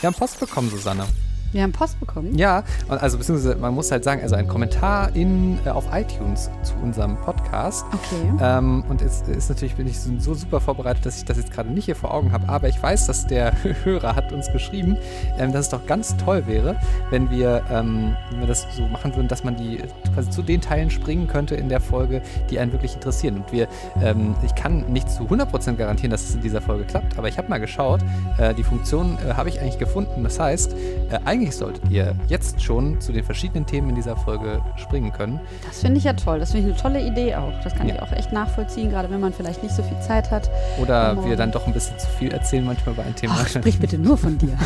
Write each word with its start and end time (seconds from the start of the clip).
Wir 0.00 0.06
haben 0.06 0.14
Post 0.14 0.38
bekommen, 0.38 0.70
Susanne. 0.70 1.06
Wir 1.52 1.62
haben 1.62 1.72
Post 1.72 1.98
bekommen? 1.98 2.36
Ja, 2.36 2.62
und 2.88 3.00
also 3.00 3.16
beziehungsweise 3.16 3.56
man 3.56 3.74
muss 3.74 3.90
halt 3.90 4.04
sagen, 4.04 4.20
also 4.22 4.34
ein 4.34 4.46
Kommentar 4.46 5.16
in, 5.16 5.58
äh, 5.64 5.70
auf 5.70 5.86
iTunes 5.92 6.50
zu 6.62 6.74
unserem 6.82 7.16
Podcast. 7.16 7.86
Okay. 7.86 8.32
Ähm, 8.42 8.84
und 8.88 9.00
es 9.00 9.22
ist 9.22 9.48
natürlich, 9.48 9.74
bin 9.76 9.86
ich 9.86 9.98
so, 9.98 10.10
so 10.18 10.34
super 10.34 10.60
vorbereitet, 10.60 11.06
dass 11.06 11.16
ich 11.16 11.24
das 11.24 11.38
jetzt 11.38 11.50
gerade 11.50 11.70
nicht 11.70 11.86
hier 11.86 11.96
vor 11.96 12.12
Augen 12.12 12.32
habe, 12.32 12.46
aber 12.48 12.68
ich 12.68 12.82
weiß, 12.82 13.06
dass 13.06 13.26
der 13.26 13.52
Hörer 13.84 14.14
hat 14.14 14.30
uns 14.32 14.52
geschrieben, 14.52 14.98
ähm, 15.38 15.52
dass 15.52 15.66
es 15.66 15.68
doch 15.70 15.86
ganz 15.86 16.16
toll 16.18 16.46
wäre, 16.46 16.76
wenn 17.08 17.30
wir, 17.30 17.62
ähm, 17.70 18.14
wenn 18.30 18.40
wir 18.40 18.46
das 18.46 18.66
so 18.76 18.82
machen 18.82 19.16
würden, 19.16 19.28
dass 19.28 19.42
man 19.42 19.56
die 19.56 19.78
quasi 20.14 20.28
zu 20.28 20.42
den 20.42 20.60
Teilen 20.60 20.90
springen 20.90 21.28
könnte 21.28 21.54
in 21.54 21.70
der 21.70 21.80
Folge, 21.80 22.20
die 22.50 22.58
einen 22.58 22.72
wirklich 22.72 22.94
interessieren. 22.94 23.36
Und 23.36 23.52
wir, 23.52 23.68
ähm, 24.02 24.34
ich 24.44 24.54
kann 24.54 24.92
nicht 24.92 25.10
zu 25.10 25.22
100% 25.22 25.76
garantieren, 25.76 26.10
dass 26.10 26.28
es 26.28 26.34
in 26.34 26.42
dieser 26.42 26.60
Folge 26.60 26.84
klappt, 26.84 27.16
aber 27.16 27.28
ich 27.28 27.38
habe 27.38 27.48
mal 27.48 27.58
geschaut, 27.58 28.00
äh, 28.36 28.52
die 28.52 28.64
Funktion 28.64 29.16
äh, 29.26 29.32
habe 29.32 29.48
ich 29.48 29.60
eigentlich 29.60 29.78
gefunden. 29.78 30.24
Das 30.24 30.38
heißt, 30.38 30.74
äh, 31.10 31.18
eigentlich 31.38 31.54
solltet 31.56 31.88
ihr 31.88 32.16
jetzt 32.26 32.60
schon 32.60 33.00
zu 33.00 33.12
den 33.12 33.22
verschiedenen 33.24 33.64
Themen 33.64 33.90
in 33.90 33.94
dieser 33.94 34.16
Folge 34.16 34.60
springen 34.76 35.12
können. 35.12 35.38
Das 35.66 35.80
finde 35.80 35.98
ich 35.98 36.04
ja 36.04 36.12
toll. 36.14 36.40
Das 36.40 36.50
finde 36.50 36.66
ich 36.68 36.72
eine 36.74 36.82
tolle 36.82 37.00
Idee 37.00 37.36
auch. 37.36 37.52
Das 37.62 37.74
kann 37.76 37.86
Ja. 37.88 37.94
ich 37.94 38.02
auch 38.02 38.10
echt 38.10 38.32
nachvollziehen, 38.32 38.90
gerade 38.90 39.08
wenn 39.10 39.20
man 39.20 39.32
vielleicht 39.32 39.62
nicht 39.62 39.72
so 39.74 39.84
viel 39.84 39.98
Zeit 40.00 40.32
hat. 40.32 40.50
Oder 40.80 41.10
Am 41.10 41.24
wir 41.24 41.36
dann 41.36 41.52
doch 41.52 41.66
ein 41.68 41.72
bisschen 41.72 41.96
zu 41.96 42.08
viel 42.18 42.32
erzählen 42.32 42.64
manchmal 42.64 42.96
bei 42.96 43.04
einem 43.04 43.14
Thema. 43.14 43.36
Ach, 43.38 43.46
sprich 43.46 43.78
bitte 43.78 43.98
nur 43.98 44.18
von 44.18 44.36
dir. 44.36 44.58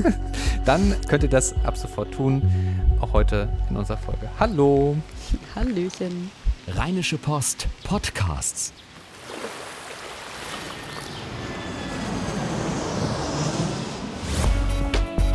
Dann 0.64 0.94
könnt 1.08 1.22
ihr 1.24 1.28
das 1.28 1.54
ab 1.64 1.76
sofort 1.76 2.12
tun, 2.12 2.42
auch 3.00 3.12
heute 3.12 3.48
in 3.68 3.76
unserer 3.76 3.98
Folge. 3.98 4.26
Hallo! 4.40 4.96
Hallöchen. 5.54 6.30
Rheinische 6.68 7.18
Post 7.18 7.66
Podcasts. 7.84 8.72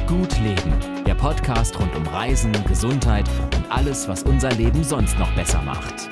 Gut 0.09 0.39
Leben, 0.39 0.73
der 1.05 1.13
Podcast 1.13 1.79
rund 1.79 1.95
um 1.95 2.01
Reisen, 2.07 2.51
Gesundheit 2.67 3.29
und 3.55 3.71
alles, 3.71 4.07
was 4.07 4.23
unser 4.23 4.49
Leben 4.49 4.83
sonst 4.83 5.19
noch 5.19 5.31
besser 5.35 5.61
macht. 5.61 6.09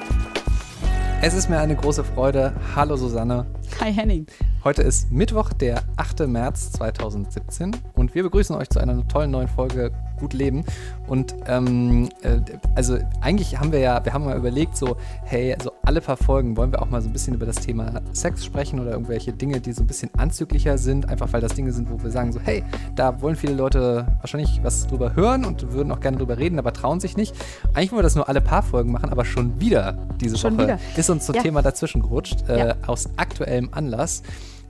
Es 1.24 1.34
ist 1.34 1.50
mir 1.50 1.58
eine 1.58 1.76
große 1.76 2.04
Freude. 2.04 2.54
Hallo 2.76 2.96
Susanne. 2.96 3.48
Hi 3.82 3.92
Henning. 3.92 4.28
Heute 4.64 4.84
ist 4.84 5.12
Mittwoch, 5.12 5.52
der 5.52 5.82
8. 5.96 6.28
März 6.28 6.74
2017 6.74 7.76
und 7.96 8.14
wir 8.14 8.22
begrüßen 8.22 8.56
euch 8.56 8.70
zu 8.70 8.80
einer 8.80 9.08
tollen 9.08 9.32
neuen 9.32 9.48
Folge 9.48 9.92
Gut 10.18 10.34
Leben. 10.34 10.64
Und 11.08 11.36
ähm, 11.48 12.10
äh, 12.24 12.40
also 12.76 12.98
eigentlich 13.22 13.60
haben 13.60 13.72
wir 13.72 13.80
ja, 13.80 14.04
wir 14.04 14.14
haben 14.14 14.26
mal 14.26 14.38
überlegt, 14.38 14.76
so, 14.76 14.98
hey, 15.24 15.56
so 15.64 15.72
alle 15.84 16.02
paar 16.02 16.18
Folgen 16.18 16.58
wollen 16.58 16.72
wir 16.72 16.82
auch 16.82 16.90
mal 16.90 17.02
so 17.02 17.08
ein 17.10 17.14
bisschen 17.14 17.34
über 17.36 17.46
das 17.46 17.58
Thema 17.58 18.02
Sex 18.14 18.44
sprechen 18.44 18.80
oder 18.80 18.92
irgendwelche 18.92 19.32
Dinge, 19.34 19.60
die 19.62 19.72
so 19.74 19.84
ein 19.84 19.88
bisschen 19.88 20.10
anzüglicher 20.18 20.78
sind, 20.78 21.08
einfach 21.10 21.32
weil 21.34 21.42
das 21.42 21.54
Dinge 21.54 21.72
sind, 21.72 21.90
wo 21.90 22.02
wir 22.04 22.12
sagen 22.12 22.32
so, 22.34 22.40
hey, 22.44 22.64
da 22.96 23.22
wollen 23.22 23.36
viele 23.36 23.54
Leute 23.54 24.08
wahrscheinlich 24.20 24.60
was 24.64 24.88
drüber 24.88 25.16
hören 25.16 25.46
und 25.46 25.72
würden 25.72 25.92
auch 25.92 26.00
gerne 26.00 26.18
drüber 26.18 26.38
reden, 26.38 26.60
aber 26.60 26.74
trauen 26.74 27.00
sich 27.00 27.16
nicht. 27.16 27.36
Eigentlich 27.74 27.92
wollen 27.92 28.00
wir 28.00 28.04
das 28.04 28.16
nur 28.16 28.28
alle 28.28 28.42
paar 28.42 28.64
Folgen 28.64 28.92
machen, 28.92 29.10
aber 29.10 29.24
schon 29.26 29.60
wieder 29.62 29.98
diese 30.20 30.38
Schon 30.38 30.56
Woche 30.58 30.64
wieder. 30.64 30.80
ist 30.96 31.10
uns 31.10 31.26
so 31.26 31.34
ein 31.34 31.38
Ja. 31.38 31.42
Thema 31.44 31.62
dazwischen 31.62 32.02
gerutscht, 32.02 32.44
äh, 32.50 32.60
Ja. 32.70 32.76
aus 32.88 33.10
aktuellem 33.18 33.70
Anlass. 33.72 34.24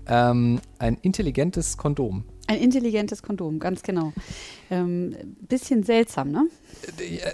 Ähm, 0.09 0.59
ein 0.79 0.97
intelligentes 1.01 1.77
Kondom. 1.77 2.23
Ein 2.47 2.59
intelligentes 2.59 3.21
Kondom, 3.21 3.59
ganz 3.59 3.83
genau. 3.83 4.13
Ähm, 4.69 5.15
bisschen 5.47 5.83
seltsam, 5.83 6.31
ne? 6.31 6.47
Äh, 6.97 7.33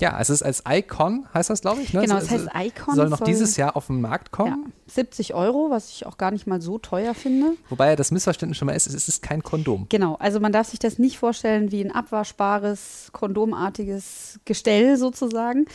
ja, 0.00 0.18
es 0.18 0.30
ist 0.30 0.42
als 0.42 0.62
Icon, 0.66 1.26
heißt 1.34 1.50
das, 1.50 1.60
glaube 1.60 1.82
ich. 1.82 1.92
Ne? 1.92 2.00
Genau, 2.00 2.16
es 2.16 2.30
heißt 2.30 2.48
Icon. 2.58 2.94
Soll 2.94 3.10
noch 3.10 3.18
soll- 3.18 3.26
dieses 3.26 3.56
Jahr 3.58 3.76
auf 3.76 3.88
den 3.88 4.00
Markt 4.00 4.28
Ja, 4.32 4.36
kommen. 4.44 4.72
70 4.86 5.34
Euro, 5.34 5.68
was 5.70 5.90
ich 5.90 6.06
auch 6.06 6.16
gar 6.16 6.30
nicht 6.30 6.46
mal 6.46 6.62
so 6.62 6.78
teuer 6.78 7.12
finde. 7.14 7.52
Wobei 7.68 7.90
ja 7.90 7.96
das 7.96 8.10
Missverständnis 8.10 8.56
schon 8.56 8.66
mal 8.66 8.72
ist, 8.72 8.86
es 8.86 9.08
ist 9.08 9.22
kein 9.22 9.42
Kondom. 9.42 9.86
Genau, 9.90 10.14
also 10.14 10.40
man 10.40 10.52
darf 10.52 10.68
sich 10.68 10.78
das 10.78 10.98
nicht 10.98 11.18
vorstellen 11.18 11.70
wie 11.70 11.82
ein 11.82 11.92
abwaschbares, 11.92 13.10
kondomartiges 13.12 14.40
Gestell 14.46 14.96
sozusagen, 14.96 15.66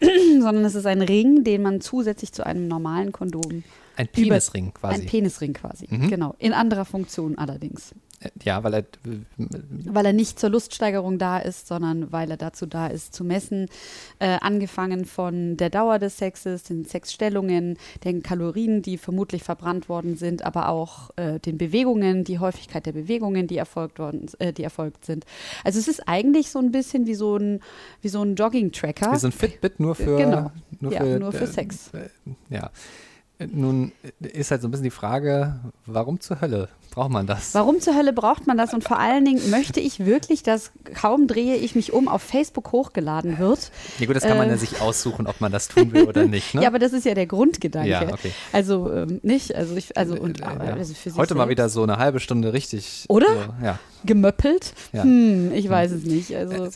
sondern 0.40 0.64
es 0.64 0.74
ist 0.74 0.86
ein 0.86 1.02
Ring, 1.02 1.44
den 1.44 1.62
man 1.62 1.80
zusätzlich 1.82 2.32
zu 2.32 2.44
einem 2.46 2.66
normalen 2.66 3.12
Kondom, 3.12 3.64
Ein 3.96 4.08
Penisring 4.08 4.72
quasi. 4.74 5.00
ein 5.02 5.06
Penisring 5.06 5.52
quasi, 5.52 5.86
Mhm. 5.90 6.08
genau, 6.08 6.34
in 6.38 6.52
anderer 6.52 6.84
Funktion 6.84 7.38
allerdings. 7.38 7.92
Äh, 8.20 8.30
ja, 8.44 8.62
weil 8.64 8.74
er. 8.74 8.84
Weil 9.86 10.06
er 10.06 10.12
nicht 10.12 10.38
zur 10.38 10.50
Luststeigerung 10.50 11.18
da 11.18 11.38
ist, 11.38 11.66
sondern 11.66 12.10
weil 12.12 12.30
er 12.30 12.36
dazu 12.36 12.64
da 12.66 12.86
ist, 12.86 13.12
zu 13.14 13.22
messen, 13.24 13.66
äh, 14.20 14.38
angefangen 14.40 15.04
von 15.04 15.56
der 15.56 15.68
Dauer 15.70 15.98
des 15.98 16.16
Sexes, 16.18 16.62
den 16.62 16.84
Sexstellungen, 16.84 17.76
den 18.04 18.22
Kalorien, 18.22 18.82
die 18.82 18.98
vermutlich 18.98 19.42
verbrannt 19.42 19.88
worden 19.88 20.16
sind, 20.16 20.44
aber 20.44 20.68
auch 20.68 21.10
äh, 21.16 21.38
den 21.40 21.58
Bewegungen, 21.58 22.24
die 22.24 22.38
Häufigkeit 22.38 22.86
der 22.86 22.92
Bewegungen, 22.92 23.46
die 23.46 23.56
erfolgt 23.58 23.98
worden, 23.98 24.26
äh, 24.38 24.52
die 24.52 24.62
erfolgt 24.62 25.04
sind. 25.04 25.24
Also 25.64 25.78
es 25.78 25.88
ist 25.88 26.08
eigentlich 26.08 26.50
so 26.50 26.58
ein 26.60 26.70
bisschen 26.70 27.06
wie 27.06 27.14
so 27.14 27.36
ein, 27.36 27.60
wie 28.00 28.08
so 28.08 28.22
ein 28.22 28.36
Jogging-Tracker. 28.36 29.12
Wie 29.12 29.18
so 29.18 29.28
ein 29.28 29.32
Fitbit 29.32 29.80
nur 29.80 29.94
für. 29.94 30.16
Genau. 30.16 30.50
Nur 30.80 30.92
Ja, 30.92 31.00
für, 31.00 31.18
nur 31.18 31.32
für 31.32 31.46
Sex. 31.46 31.90
äh, 31.92 32.08
Ja. 32.48 32.70
Äh, 33.38 33.46
Nun 33.50 33.92
äh, 34.22 34.28
ist 34.28 34.50
halt 34.50 34.62
so 34.62 34.68
ein 34.68 34.70
bisschen 34.70 34.84
die 34.84 34.90
Frage, 34.90 35.56
warum 35.86 36.20
zur 36.20 36.40
Hölle 36.40 36.68
braucht 36.90 37.10
man 37.10 37.26
das? 37.26 37.54
Warum 37.54 37.80
zur 37.80 37.96
Hölle 37.96 38.12
braucht 38.12 38.46
man 38.46 38.56
das? 38.56 38.72
Und 38.72 38.84
vor 38.84 38.98
allen 39.00 39.24
Dingen 39.24 39.50
möchte 39.50 39.80
ich 39.80 40.06
wirklich, 40.06 40.42
dass 40.44 40.70
kaum 40.94 41.26
drehe 41.26 41.56
ich 41.56 41.74
mich 41.74 41.92
um 41.92 42.06
auf 42.06 42.22
Facebook 42.22 42.70
hochgeladen 42.70 43.38
wird. 43.38 43.72
Ja 43.98 44.06
gut, 44.06 44.14
das 44.14 44.22
kann 44.22 44.38
man 44.38 44.46
Äh. 44.48 44.52
ja 44.52 44.56
sich 44.56 44.80
aussuchen, 44.80 45.26
ob 45.26 45.40
man 45.40 45.50
das 45.50 45.66
tun 45.68 45.92
will 45.92 46.04
oder 46.04 46.26
nicht. 46.26 46.54
Ne? 46.54 46.62
Ja, 46.62 46.68
aber 46.68 46.78
das 46.78 46.92
ist 46.92 47.04
ja 47.04 47.14
der 47.14 47.26
Grundgedanke. 47.26 47.88
Ja, 47.90 48.02
okay. 48.12 48.30
Also 48.52 48.92
ähm, 48.92 49.18
nicht, 49.22 49.54
also 49.54 49.74
ich, 49.76 49.96
also 49.96 50.14
und 50.14 50.40
Äh, 50.40 50.44
aber 50.44 50.64
ja. 50.66 50.74
also 50.74 50.94
für 50.94 51.10
sich 51.10 51.18
Heute 51.18 51.34
mal 51.34 51.42
selbst 51.44 51.50
wieder 51.50 51.68
so 51.68 51.82
eine 51.82 51.96
halbe 51.98 52.20
Stunde 52.20 52.52
richtig. 52.52 53.06
Oder? 53.08 53.26
So, 53.26 53.64
ja. 53.64 53.78
gemöppelt. 54.04 54.74
Ja. 54.92 55.02
Hm, 55.02 55.52
ich 55.52 55.68
weiß 55.68 55.90
es 55.90 56.04
nicht. 56.04 56.36
Also 56.36 56.68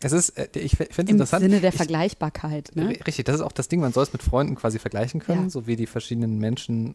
Es 0.00 0.12
ist, 0.12 0.30
äh, 0.38 0.48
ich 0.54 0.76
finde 0.76 0.90
es 0.92 0.98
im 0.98 1.08
interessant. 1.08 1.42
Sinne 1.42 1.60
der 1.60 1.70
ich, 1.70 1.76
Vergleichbarkeit. 1.76 2.70
Ne? 2.74 2.94
R- 2.96 3.06
Richtig, 3.06 3.24
das 3.24 3.36
ist 3.36 3.40
auch 3.42 3.52
das 3.52 3.68
Ding, 3.68 3.80
man 3.80 3.92
soll 3.92 4.04
es 4.04 4.12
mit 4.12 4.22
Freunden 4.22 4.54
quasi 4.54 4.78
vergleichen 4.78 5.20
können, 5.20 5.44
Ja. 5.44 5.50
so 5.50 5.66
wie 5.66 5.76
die 5.76 5.86
verschiedenen 5.86 6.38
Menschen, 6.38 6.94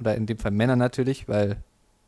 oder 0.00 0.14
in 0.14 0.26
dem 0.26 0.38
Fall 0.38 0.50
Männer 0.50 0.76
natürlich, 0.76 1.28
weil 1.28 1.56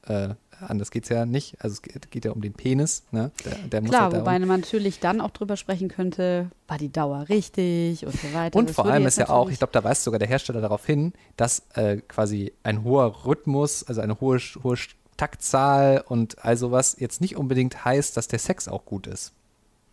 äh, 0.07 0.35
anders 0.61 0.91
geht 0.93 1.03
es 1.03 1.09
ja 1.09 1.27
nicht. 1.27 1.57
Also 1.61 1.75
es 1.75 1.83
geht, 1.83 2.11
geht 2.11 2.25
ja 2.25 2.31
um 2.31 2.41
den 2.41 2.53
Penis, 2.53 3.03
ne? 3.11 3.33
Der, 3.45 3.83
der 3.83 3.83
Klar, 3.91 4.05
halt 4.05 4.15
wobei 4.15 4.39
man 4.39 4.61
natürlich 4.61 5.01
dann 5.01 5.21
auch 5.21 5.31
drüber 5.31 5.57
sprechen 5.57 5.89
könnte, 5.89 6.51
war 6.69 6.79
die 6.79 6.93
Dauer 6.93 7.29
richtig 7.29 8.07
und 8.07 8.13
so 8.15 8.33
weiter. 8.33 8.57
Und 8.59 8.69
Das 8.69 8.77
vor 8.77 8.87
allem 8.87 9.05
ist 9.07 9.19
ja 9.19 9.29
auch, 9.31 9.51
ich 9.51 9.59
glaube, 9.59 9.73
da 9.73 9.83
weist 9.83 10.05
sogar 10.05 10.19
der 10.21 10.29
Hersteller 10.29 10.61
darauf 10.61 10.87
hin, 10.87 11.13
dass 11.37 11.63
äh, 11.75 11.97
quasi 12.09 12.53
ein 12.63 12.85
hoher 12.85 13.27
Rhythmus, 13.27 13.83
also 13.85 14.01
eine 14.01 14.21
hohe, 14.21 14.39
hohe 14.63 14.77
Taktzahl 15.17 16.05
und 16.07 16.45
all 16.45 16.57
sowas 16.57 16.97
jetzt 16.99 17.21
nicht 17.21 17.37
unbedingt 17.37 17.85
heißt, 17.85 18.17
dass 18.17 18.29
der 18.29 18.39
Sex 18.39 18.69
auch 18.69 18.85
gut 18.85 19.07
ist. 19.07 19.33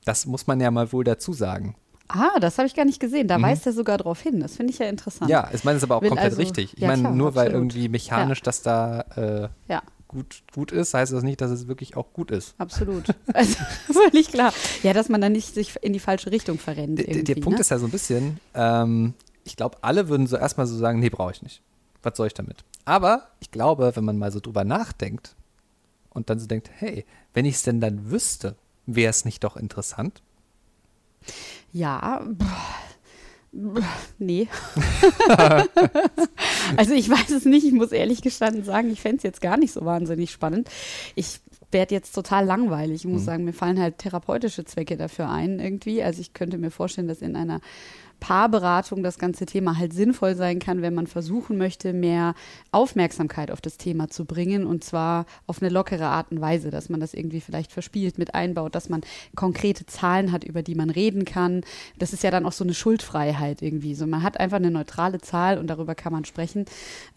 Das 0.06 0.26
muss 0.26 0.48
man 0.48 0.60
ja 0.60 0.70
mal 0.72 0.92
wohl 0.92 1.04
dazu 1.04 1.34
sagen. 1.34 1.76
Ah, 2.10 2.40
das 2.40 2.58
habe 2.58 2.68
ich 2.68 2.76
gar 2.76 2.86
nicht 2.86 3.00
gesehen. 3.00 3.28
Da 3.28 3.38
Mhm. 3.38 3.44
weist 3.44 3.66
er 3.66 3.74
sogar 3.74 3.98
drauf 3.98 4.20
hin. 4.22 4.40
Das 4.40 4.56
finde 4.58 4.74
ich 4.74 4.80
ja 4.80 4.88
interessant. 4.88 5.32
Ja, 5.32 5.50
ich 5.54 5.64
meine, 5.64 5.78
es 5.78 5.84
ist 5.84 5.90
aber 5.90 5.96
auch 5.98 6.02
Will 6.02 6.10
komplett 6.10 6.32
also- 6.32 6.42
richtig. 6.42 6.74
Ich 6.76 6.80
ja, 6.82 6.88
meine, 6.90 7.12
nur 7.12 7.36
weil 7.36 7.48
absolut. 7.48 7.54
irgendwie 7.74 7.90
mechanisch 7.90 8.42
das 8.42 8.62
da 8.62 9.02
äh, 9.16 9.48
Ja, 9.70 9.82
gut, 10.10 10.44
gut 10.54 10.72
ist, 10.72 10.94
heißt 10.94 11.14
das 11.14 11.24
nicht, 11.24 11.40
dass 11.42 11.50
es 11.50 11.68
wirklich 11.68 11.96
auch 11.96 12.12
gut 12.14 12.30
ist. 12.32 12.54
absolut. 12.58 13.06
Also 13.34 13.56
völlig 13.92 14.28
klar. 14.30 14.54
Ja, 14.84 14.94
dass 14.94 15.10
man 15.10 15.22
dann 15.22 15.32
nicht 15.32 15.54
sich 15.54 15.76
in 15.82 15.94
die 15.94 16.00
falsche 16.00 16.30
Richtung 16.32 16.60
verrennt. 16.60 17.00
Der, 17.00 17.24
der 17.24 17.36
Punkt 17.36 17.58
ne? 17.58 17.62
ist 17.62 17.70
ja 17.72 17.80
so 17.80 17.86
ein 17.86 17.92
bisschen, 17.92 18.40
ähm, 18.54 19.14
ich 19.46 19.56
glaube, 19.56 19.78
alle 19.82 20.10
würden 20.10 20.28
so 20.28 20.36
erstmal 20.38 20.68
so 20.68 20.78
sagen, 20.78 21.00
nee, 21.00 21.10
brauche 21.10 21.32
ich 21.32 21.42
nicht. 21.42 21.62
Was 22.04 22.18
soll 22.18 22.28
ich 22.28 22.34
damit? 22.34 22.64
Aber 22.86 23.28
ich 23.40 23.50
glaube, 23.50 23.94
wenn 23.96 24.04
man 24.04 24.18
mal 24.18 24.32
so 24.32 24.42
drüber 24.42 24.66
nachdenkt 24.66 25.36
und 26.10 26.30
dann 26.30 26.38
so 26.38 26.48
denkt, 26.48 26.70
hey, 26.78 27.06
wenn 27.34 27.46
ich 27.46 27.56
es 27.56 27.64
denn 27.64 27.80
dann 27.80 28.12
wüsste, 28.12 28.56
wäre 28.86 29.10
es 29.10 29.26
nicht 29.26 29.44
doch 29.44 29.56
interessant? 29.58 30.22
Ja, 31.72 32.22
boah, 33.52 33.84
nee. 34.20 34.48
also 36.78 36.94
ich 36.94 37.10
weiß 37.10 37.30
es 37.32 37.46
nicht, 37.46 37.66
ich 37.66 37.74
muss 37.74 37.92
ehrlich 37.92 38.22
gestanden 38.22 38.64
sagen, 38.64 38.92
ich 38.92 39.02
fände 39.02 39.18
es 39.18 39.24
jetzt 39.24 39.42
gar 39.42 39.58
nicht 39.58 39.74
so 39.74 39.86
wahnsinnig 39.86 40.32
spannend. 40.32 40.70
Ich 41.16 41.40
werde 41.72 41.96
jetzt 41.96 42.14
total 42.14 42.46
langweilig. 42.46 43.02
Ich 43.02 43.06
muss 43.08 43.22
Mhm. 43.22 43.26
sagen, 43.26 43.44
mir 43.46 43.54
fallen 43.54 43.80
halt 43.80 43.98
therapeutische 43.98 44.66
Zwecke 44.66 44.98
dafür 44.98 45.30
ein 45.30 45.60
irgendwie. 45.60 46.04
Also 46.04 46.22
ich 46.22 46.34
könnte 46.34 46.58
mir 46.58 46.72
vorstellen, 46.72 47.08
dass 47.08 47.22
in 47.22 47.36
einer 47.36 47.62
Paarberatung 48.24 49.04
das 49.04 49.20
ganze 49.20 49.46
Thema 49.46 49.78
halt 49.78 49.92
sinnvoll 49.92 50.36
sein 50.36 50.60
kann, 50.60 50.82
wenn 50.82 50.94
man 50.94 51.08
versuchen 51.08 51.58
möchte, 51.58 51.92
mehr 51.92 52.36
Aufmerksamkeit 52.72 53.52
auf 53.52 53.60
das 53.60 53.76
Thema 53.76 54.08
zu 54.08 54.24
bringen 54.24 54.66
und 54.66 54.82
zwar 54.82 55.26
auf 55.46 55.62
eine 55.62 55.70
lockere 55.70 56.06
Art 56.06 56.32
und 56.32 56.40
Weise, 56.40 56.72
dass 56.72 56.88
man 56.88 57.02
das 57.02 57.14
irgendwie 57.14 57.42
vielleicht 57.42 57.74
verspielt 57.74 58.18
mit 58.18 58.34
einbaut, 58.34 58.76
dass 58.76 58.88
man 58.88 59.02
konkrete 59.36 59.86
Zahlen 59.88 60.32
hat, 60.32 60.46
über 60.46 60.64
die 60.64 60.74
man 60.74 60.90
reden 60.90 61.26
kann. 61.26 61.66
Das 62.00 62.14
ist 62.14 62.24
ja 62.24 62.32
dann 62.32 62.46
auch 62.46 62.54
so 62.54 62.64
eine 62.64 62.74
Schuldfreiheit 62.74 63.62
irgendwie. 63.62 63.94
So, 63.94 64.08
man 64.08 64.24
hat 64.24 64.40
einfach 64.40 64.56
eine 64.56 64.72
neutrale 64.72 65.20
Zahl 65.20 65.58
und 65.58 65.68
darüber 65.68 65.94
kann 65.94 66.14
man 66.14 66.24
sprechen. 66.24 66.64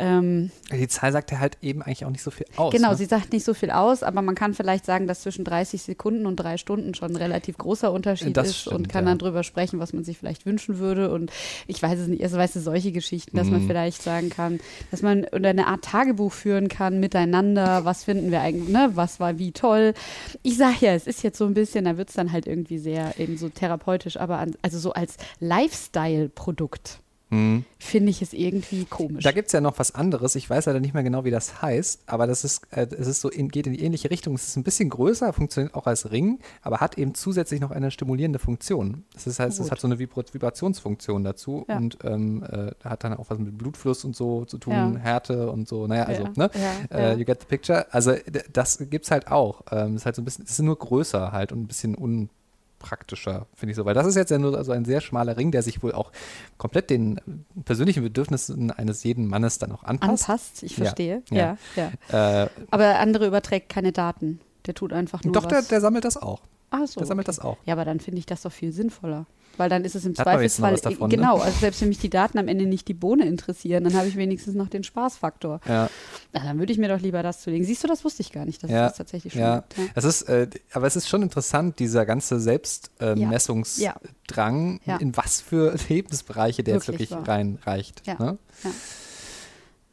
Ähm, 0.01 0.51
Die 0.73 0.89
Zahl 0.89 1.13
sagt 1.13 1.31
ja 1.31 1.39
halt 1.39 1.57
eben 1.63 1.83
eigentlich 1.83 2.05
auch 2.05 2.11
nicht 2.11 2.25
so 2.25 2.33
viel 2.33 2.47
aus. 2.57 2.73
Genau, 2.73 2.91
ne? 2.91 2.97
sie 2.97 3.05
sagt 3.05 3.33
nicht 3.33 3.45
so 3.45 3.55
viel 3.55 3.71
aus, 3.71 4.03
aber 4.03 4.23
man 4.23 4.35
kann 4.35 4.55
vielleicht 4.55 4.85
sagen, 4.85 5.07
dass 5.07 5.21
zwischen 5.21 5.45
30 5.45 5.83
Sekunden 5.83 6.27
und 6.27 6.35
drei 6.35 6.57
Stunden 6.57 6.95
schon 6.95 7.13
ein 7.13 7.17
relativ 7.17 7.59
großer 7.59 7.93
Unterschied 7.93 8.37
Das 8.37 8.49
ist 8.49 8.57
stimmt, 8.63 8.75
und 8.75 8.89
kann 8.89 9.05
ja. 9.05 9.13
dann 9.13 9.19
drüber 9.19 9.45
sprechen, 9.45 9.79
was 9.79 9.93
man 9.93 10.03
sich 10.03 10.19
vielleicht 10.19 10.47
wünschen 10.47 10.81
würde 10.81 10.96
würde 10.97 11.13
und 11.15 11.31
ich 11.67 11.83
weiß 11.83 11.99
es 12.01 12.09
nicht, 12.09 12.23
also 12.23 12.37
weißt 12.39 12.57
du, 12.57 12.61
solche 12.61 12.91
Geschichten, 12.93 13.37
dass 13.37 13.51
man 13.51 13.63
Mhm. 13.63 13.67
vielleicht 13.67 14.03
sagen 14.03 14.31
kann, 14.31 14.59
dass 14.91 15.03
man 15.03 15.25
oder 15.33 15.51
eine 15.51 15.67
Art 15.67 15.83
Tagebuch 15.85 16.33
führen 16.33 16.69
kann 16.69 16.99
miteinander, 17.01 17.85
was 17.85 18.05
finden 18.05 18.31
wir 18.31 18.41
eigentlich, 18.41 18.69
ne, 18.69 18.91
was 18.95 19.21
war 19.21 19.39
wie 19.39 19.53
toll. 19.53 19.95
Ich 20.43 20.57
sage 20.57 20.77
ja, 20.81 20.95
es 20.95 21.07
ist 21.07 21.23
jetzt 21.23 21.39
so 21.39 21.45
ein 21.45 21.55
bisschen, 21.55 21.85
da 21.85 21.97
wird 21.99 22.09
es 22.09 22.15
dann 22.15 22.33
halt 22.33 22.47
irgendwie 22.47 22.79
sehr 22.79 23.19
eben 23.19 23.37
so 23.37 23.49
therapeutisch, 23.49 24.17
aber 24.17 24.39
an, 24.39 24.55
also 24.63 24.79
so 24.79 24.93
als 24.93 25.17
Lifestyle-Produkt 25.41 27.01
Mhm. 27.29 27.65
finde 27.79 28.11
ich 28.11 28.23
es 28.23 28.33
irgendwie 28.33 28.85
komisch. 28.85 29.25
Da 29.25 29.33
gibt 29.33 29.47
es 29.49 29.53
ja 29.53 29.61
noch 29.61 29.79
was 29.81 29.95
anderes. 29.95 30.37
Ich 30.37 30.49
weiß 30.49 30.67
leider 30.67 30.79
nicht 30.81 30.95
mehr 30.95 31.03
genau, 31.03 31.25
wie 31.25 31.31
das 31.33 31.61
heißt, 31.61 32.03
aber 32.07 32.27
das 32.29 32.45
ist, 32.45 32.63
äh, 32.71 32.87
es 32.97 33.09
ist 33.09 33.21
so 33.21 33.29
in, 33.29 33.49
geht 33.49 33.67
in 33.67 33.73
die 33.73 33.83
ähnliche 33.83 34.11
Richtung. 34.11 34.35
Es 34.37 34.47
ist 34.47 34.57
ein 34.57 34.63
bisschen 34.63 34.91
größer, 34.91 35.33
funktioniert 35.33 35.75
auch 35.75 35.87
als 35.87 36.11
Ring, 36.13 36.39
aber 36.63 36.79
hat 36.79 36.99
eben 36.99 37.15
zusätzlich 37.15 37.61
noch 37.61 37.73
eine 37.73 37.91
stimulierende 37.91 38.39
Funktion. 38.39 39.05
Das 39.13 39.27
ist, 39.27 39.41
heißt, 39.41 39.59
es 39.59 39.65
Gut. 39.65 39.73
hat 39.73 39.81
so 39.81 39.89
eine 39.89 39.99
Vibra 39.99 40.23
Vibrationsfunktion 40.31 41.25
dazu 41.25 41.65
Ja. 41.69 41.77
und 41.79 41.99
ähm, 42.05 42.45
äh, 42.45 42.71
hat 42.85 43.05
dann 43.05 43.15
auch 43.15 43.29
was 43.29 43.39
mit 43.39 43.59
Blutfluss 43.59 44.05
und 44.05 44.15
so 44.15 44.45
zu 44.45 44.59
tun, 44.59 44.73
Ja. 44.73 44.97
Härte 44.97 45.51
und 45.51 45.67
so. 45.69 45.87
Naja, 45.87 46.05
also, 46.05 46.23
Ja, 46.25 46.33
ne? 46.37 46.51
Äh, 46.91 47.17
you 47.19 47.25
get 47.25 47.41
the 47.41 47.47
picture. 47.47 47.93
Also 47.93 48.15
das 48.53 48.79
gibt's 48.91 49.11
halt 49.11 49.29
auch. 49.33 49.63
Ähm, 49.73 49.97
ist 49.97 50.07
halt 50.07 50.15
so 50.17 50.23
ein 50.23 50.25
bisschen, 50.25 50.45
es 50.45 50.53
ist 50.53 50.63
nur 50.63 50.79
größer 50.79 51.33
halt 51.33 51.53
und 51.53 51.61
ein 51.63 51.67
bisschen 51.67 51.95
unpraktischer, 52.77 53.47
finde 53.55 53.71
ich 53.73 53.77
so. 53.77 53.85
Weil 53.85 53.95
das 53.95 54.07
ist 54.07 54.17
jetzt 54.17 54.31
ja 54.31 54.39
nur 54.39 54.63
so 54.65 54.73
ein 54.73 54.85
sehr 54.85 55.01
schmaler 55.01 55.37
Ring, 55.37 55.51
der 55.51 55.63
sich 55.63 55.83
wohl 55.83 55.93
auch 55.93 56.13
komplett 56.59 56.91
den 56.91 57.21
persönlichen 57.65 58.03
Bedürfnissen 58.03 58.71
eines 58.71 59.03
jeden 59.05 59.27
Mannes 59.27 59.59
dann 59.59 59.73
auch 59.73 59.85
anpasst. 59.85 60.29
Anpasst, 60.29 60.63
ich 60.63 60.75
verstehe. 60.77 61.23
ja. 61.31 61.57
Ja, 61.77 61.91
ja. 62.11 62.43
Äh, 62.45 62.49
Aber 62.71 62.85
der 62.85 63.01
andere 63.01 63.27
überträgt 63.27 63.69
keine 63.69 63.93
Daten. 63.93 64.41
Der 64.67 64.75
tut 64.75 64.93
einfach 64.93 65.23
nur 65.23 65.33
doch, 65.33 65.47
der, 65.47 65.59
was. 65.59 65.69
der 65.69 65.81
sammelt 65.81 66.05
das 66.05 66.17
auch. 66.17 66.41
Ach 66.71 66.87
so, 66.87 66.99
Der 66.99 67.07
sammelt 67.07 67.29
okay. 67.29 67.37
das 67.37 67.45
auch. 67.45 67.57
Ja, 67.65 67.75
aber 67.75 67.85
dann 67.85 68.01
finde 68.01 68.19
ich 68.19 68.27
das 68.27 68.43
doch 68.43 68.51
viel 68.51 68.73
sinnvoller. 68.73 69.27
Weil 69.57 69.69
dann 69.71 69.85
ist 69.85 69.95
es 69.95 70.05
im 70.05 70.13
Hat 70.13 70.25
Zweifelsfall, 70.25 70.77
davon, 70.77 71.09
ne? 71.11 71.17
genau, 71.17 71.39
also 71.39 71.59
selbst 71.59 71.81
wenn 71.81 71.89
mich 71.89 71.99
die 71.99 72.11
Daten 72.11 72.39
am 72.39 72.49
Ende 72.49 72.67
nicht 72.67 72.89
die 72.89 72.95
Bohne 72.95 73.27
interessieren, 73.27 73.85
dann 73.85 73.95
habe 73.95 74.09
ich 74.09 74.17
wenigstens 74.17 74.55
noch 74.55 74.69
den 74.69 74.85
Spaßfaktor. 74.85 75.61
Ja, 75.67 75.89
Na, 76.33 76.45
dann 76.45 76.59
würde 76.59 76.73
ich 76.73 76.79
mir 76.79 76.89
doch 76.89 77.01
lieber 77.01 77.23
das 77.23 77.41
zulegen. 77.41 77.67
Siehst 77.67 77.83
du, 77.85 77.89
das 77.89 78.05
wusste 78.05 78.23
ich 78.23 78.33
gar 78.33 78.45
nicht, 78.45 78.63
dass 78.63 78.71
Ja, 78.71 78.89
das 78.89 78.97
tatsächlich 78.97 79.33
schon 79.33 79.43
ja. 79.43 79.61
gibt. 79.61 79.79
Ja. 79.79 79.85
Es 79.95 80.05
ist, 80.05 80.23
äh, 80.23 80.49
aber 80.73 80.87
es 80.87 80.97
ist 80.97 81.09
schon 81.09 81.23
interessant, 81.23 81.79
dieser 81.79 82.05
ganze. 82.07 82.39
Selbstmessungsdrang, 82.41 84.81
Ja. 84.85 84.97
in 84.99 85.17
was 85.17 85.41
für 85.41 85.75
Lebensbereiche 85.89 86.63
der 86.63 86.75
jetzt 86.75 86.89
Wirklich 86.89 87.11
wirklich 87.11 87.27
wahr. 87.27 87.37
reinreicht. 87.37 88.07
Ne? 88.07 88.39
Ja, 88.65 88.71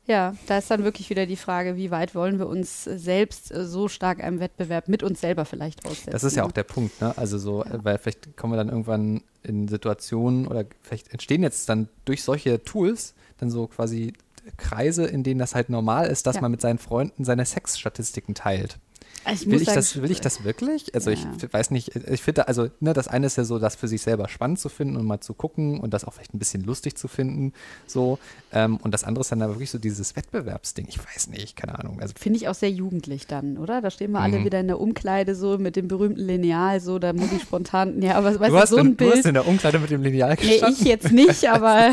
da 0.08 0.58
ist 0.58 0.70
dann 0.70 0.84
wirklich 0.84 1.10
wieder 1.10 1.26
die 1.26 1.36
Frage, 1.38 1.76
wie 1.78 1.90
weit 1.92 2.14
wollen 2.14 2.38
wir 2.40 2.48
uns 2.48 2.84
selbst 2.84 3.52
äh, 3.52 3.66
so 3.66 3.88
stark 3.88 4.22
einem 4.24 4.40
Wettbewerb 4.40 4.88
mit 4.90 5.02
uns 5.04 5.22
selber 5.22 5.46
vielleicht 5.46 5.86
aussetzen. 5.86 6.12
Das 6.12 6.24
ist 6.24 6.36
ja 6.36 6.44
auch 6.44 6.52
der 6.52 6.64
Punkt, 6.64 7.00
ne? 7.02 7.18
Also 7.18 7.38
so, 7.38 7.64
äh, 7.64 7.80
weil 7.84 7.98
vielleicht 7.98 8.36
kommen 8.36 8.54
wir 8.54 8.58
dann 8.58 8.70
irgendwann 8.70 9.22
in 9.44 9.68
Situationen 9.68 10.48
oder 10.48 10.66
vielleicht 10.82 11.12
entstehen 11.12 11.42
jetzt 11.44 11.70
dann 11.70 11.88
durch 12.06 12.24
solche 12.24 12.64
Tools 12.64 13.14
dann 13.38 13.50
so 13.50 13.68
quasi 13.68 14.14
Kreise, 14.58 15.06
in 15.06 15.24
denen 15.24 15.40
das 15.40 15.56
halt 15.56 15.70
normal 15.70 16.08
ist, 16.08 16.28
dass 16.28 16.36
Ja. 16.36 16.42
man 16.42 16.52
mit 16.52 16.60
seinen 16.62 16.80
Freunden 16.80 17.24
seine 17.24 17.46
Sexstatistiken 17.46 18.36
teilt. 18.36 18.78
Also 19.26 19.46
ich 19.46 19.52
Will 19.52 19.62
ich, 19.62 19.66
sagen, 19.68 19.76
das, 19.78 20.02
will 20.02 20.12
ich 20.12 20.22
das 20.22 20.44
wirklich? 20.44 20.94
Also 20.96 21.10
Ja. 21.12 21.18
ich 21.42 21.54
weiß 21.54 21.72
nicht, 21.72 21.96
ich 21.96 22.22
finde, 22.22 22.48
also 22.48 22.68
ne, 22.80 22.94
das 22.94 23.08
eine 23.08 23.28
ist 23.28 23.38
ja 23.38 23.44
so, 23.46 23.58
das 23.60 23.76
für 23.76 23.88
sich 23.88 24.02
selber 24.02 24.28
spannend 24.28 24.60
zu 24.60 24.70
finden 24.70 24.98
und 24.98 25.06
mal 25.06 25.22
zu 25.22 25.34
gucken 25.34 25.80
und 25.80 25.94
das 25.94 26.04
auch 26.06 26.14
vielleicht 26.14 26.34
ein 26.34 26.40
bisschen 26.40 26.64
lustig 26.64 26.96
zu 26.96 27.08
finden, 27.08 27.54
so. 27.88 28.20
Ähm, 28.52 28.78
und 28.78 28.94
das 28.94 29.04
andere 29.04 29.22
ist 29.22 29.32
dann 29.32 29.42
aber 29.42 29.54
wirklich 29.54 29.72
so 29.72 29.78
dieses 29.78 30.16
Wettbewerbsding. 30.16 30.86
Ich 30.90 31.00
weiß 31.00 31.28
nicht, 31.30 31.56
keine 31.56 31.80
Ahnung. 31.80 32.00
Also 32.02 32.14
Finde 32.20 32.38
ich 32.38 32.48
auch 32.48 32.54
sehr 32.56 32.70
jugendlich 32.72 33.26
dann, 33.28 33.58
oder? 33.58 33.82
Da 33.82 33.90
stehen 33.92 34.12
wir 34.12 34.20
alle 34.20 34.40
Mhm. 34.40 34.46
wieder 34.46 34.60
in 34.60 34.68
der 34.68 34.80
Umkleide 34.80 35.36
so 35.36 35.58
mit 35.58 35.76
dem 35.76 35.88
berühmten 35.88 36.20
Lineal, 36.22 36.80
so, 36.80 37.00
da 37.00 37.14
muss 37.14 37.32
ich 37.32 37.42
spontan, 37.42 38.02
ja, 38.02 38.16
aber 38.16 38.40
weißt 38.40 38.52
du, 38.52 38.58
hast 38.58 38.70
so 38.70 38.78
in, 38.78 38.88
ein 38.88 38.98
du 38.98 39.06
hast 39.06 39.14
Bild. 39.14 39.26
in 39.28 39.34
der 39.36 39.48
Umkleide 39.48 39.80
mit 39.80 39.90
dem 39.90 40.04
Lineal 40.04 40.36
Nee, 40.42 40.48
gestanden. 40.54 40.78
ich 40.82 40.86
jetzt 40.88 41.12
nicht, 41.12 41.50
aber 41.50 41.92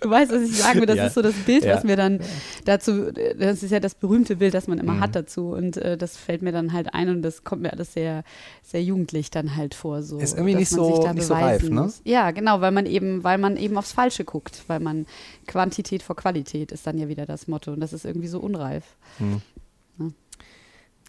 du 0.00 0.10
weißt, 0.10 0.32
was 0.32 0.42
ich 0.42 0.56
sagen 0.60 0.80
will. 0.80 0.86
Das 0.86 0.96
Ja. 0.96 1.06
ist 1.06 1.14
so 1.14 1.22
das 1.22 1.34
Bild, 1.46 1.64
Ja. 1.64 1.76
was 1.76 1.84
mir 1.84 1.96
dann 1.96 2.20
dazu, 2.64 3.10
das 3.38 3.62
ist 3.62 3.70
ja 3.70 3.80
das 3.80 3.94
berühmte 3.94 4.36
Bild, 4.36 4.54
das 4.54 4.66
man 4.68 4.78
immer 4.78 4.94
Mhm. 4.94 5.00
hat 5.00 5.14
dazu. 5.16 5.50
Und 5.50 5.76
äh, 5.76 5.96
das 5.96 6.16
fällt 6.16 6.42
mir 6.42 6.52
dann 6.52 6.71
halt 6.72 6.92
ein 6.94 7.08
und 7.08 7.22
das 7.22 7.44
kommt 7.44 7.62
mir 7.62 7.72
alles 7.72 7.92
sehr, 7.92 8.24
sehr 8.62 8.82
jugendlich 8.82 9.30
dann 9.30 9.56
halt 9.56 9.74
vor. 9.74 10.02
So, 10.02 10.18
Ist 10.18 10.32
irgendwie 10.34 10.54
nicht 10.54 10.72
man 10.72 10.84
sich 10.86 10.96
so- 10.96 11.12
nicht 11.12 11.26
so 11.26 11.34
reif, 11.34 11.62
ne? 11.62 11.80
muss. 11.82 12.00
Ja, 12.04 12.30
genau, 12.30 12.60
weil 12.60 12.72
man 12.72 12.86
eben, 12.86 13.22
weil 13.24 13.38
man 13.38 13.56
eben 13.56 13.76
aufs 13.78 13.92
Falsche 13.92 14.24
guckt, 14.24 14.64
weil 14.66 14.80
man 14.80 15.06
Quantität 15.46 16.02
vor 16.02 16.16
Qualität 16.16 16.72
ist 16.72 16.86
dann 16.86 16.98
ja 16.98 17.08
wieder 17.08 17.26
das 17.26 17.46
Motto. 17.48 17.72
Und 17.72 17.80
das 17.80 17.92
ist 17.92 18.04
irgendwie 18.04 18.28
so 18.28 18.40
unreif. 18.40 18.84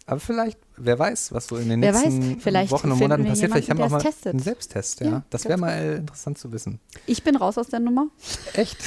Aber 0.06 0.20
vielleicht, 0.20 0.58
wer 0.76 0.98
weiß, 0.98 1.32
was 1.32 1.46
so 1.46 1.56
in 1.56 1.70
den 1.70 1.80
Wer 1.80 1.94
weiß, 1.94 2.04
nächsten 2.12 2.40
vielleicht 2.40 2.70
Wochen 2.72 2.92
und 2.92 2.98
Monaten 2.98 3.24
passiert. 3.24 3.50
Vielleicht 3.52 3.70
haben 3.70 3.78
wir 3.78 3.86
auch 3.86 3.90
mal 3.90 4.02
testet. 4.02 4.34
einen 4.34 4.42
Selbsttest, 4.42 5.00
ja. 5.00 5.06
Ja, 5.06 5.22
das 5.30 5.46
wäre 5.46 5.58
mal 5.58 5.96
interessant 5.96 6.36
zu 6.36 6.52
wissen. 6.52 6.78
Ich 7.06 7.22
bin 7.22 7.36
raus 7.36 7.56
aus 7.56 7.68
der 7.68 7.80
Nummer. 7.80 8.08
Echt? 8.52 8.76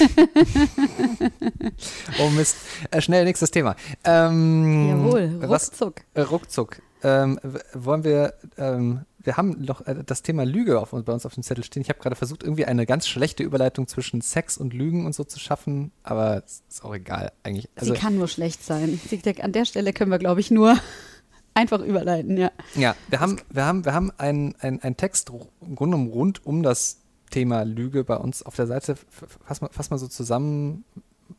oh 2.20 2.30
Mist. 2.30 2.56
Äh, 2.92 3.00
schnell, 3.00 3.24
nächstes 3.24 3.50
Thema. 3.50 3.74
Ähm, 4.04 4.88
Jawohl, 4.90 5.34
Was, 5.40 5.70
ruckzuck. 5.70 6.02
äh, 6.14 6.20
ruckzuck. 6.20 6.82
Ähm, 7.02 7.38
wollen 7.74 8.04
wir, 8.04 8.34
ähm, 8.56 9.04
wir 9.18 9.36
haben 9.36 9.64
noch 9.64 9.86
äh, 9.86 10.02
das 10.04 10.22
Thema 10.22 10.44
Lüge 10.44 10.80
auf, 10.80 10.90
bei 10.90 11.12
uns 11.12 11.24
auf 11.26 11.34
dem 11.34 11.42
Zettel 11.42 11.64
stehen. 11.64 11.82
Ich 11.82 11.88
habe 11.88 12.00
gerade 12.00 12.16
versucht, 12.16 12.42
irgendwie 12.42 12.64
eine 12.64 12.86
ganz 12.86 13.06
schlechte 13.06 13.42
Überleitung 13.42 13.86
zwischen 13.86 14.20
Sex 14.20 14.58
und 14.58 14.74
Lügen 14.74 15.06
und 15.06 15.14
so 15.14 15.24
zu 15.24 15.38
schaffen, 15.38 15.92
aber 16.02 16.42
es 16.44 16.62
ist 16.68 16.84
auch 16.84 16.94
egal 16.94 17.32
eigentlich. 17.42 17.68
Also, 17.76 17.94
Sie 17.94 18.00
kann 18.00 18.16
nur 18.16 18.28
schlecht 18.28 18.64
sein. 18.64 19.00
An 19.42 19.52
der 19.52 19.64
Stelle 19.64 19.92
können 19.92 20.10
wir, 20.10 20.18
glaube 20.18 20.40
ich, 20.40 20.50
nur 20.50 20.76
einfach 21.54 21.80
überleiten, 21.80 22.36
ja. 22.36 22.50
ja, 22.74 22.94
wir 23.08 23.20
haben, 23.20 23.38
wir 23.50 23.64
haben, 23.64 23.84
wir 23.84 23.92
haben 23.92 24.12
einen 24.16 24.54
ein 24.60 24.96
Text 24.96 25.30
im 25.30 25.74
Grunde 25.74 25.96
genommen 25.96 26.10
rund 26.10 26.46
um 26.46 26.62
das 26.62 27.00
Thema 27.30 27.62
Lüge 27.64 28.04
bei 28.04 28.16
uns 28.16 28.42
auf 28.42 28.56
der 28.56 28.66
Seite. 28.66 28.96
Fass 29.44 29.60
mal, 29.60 29.68
fass 29.72 29.90
mal 29.90 29.98
so 29.98 30.08
zusammen, 30.08 30.84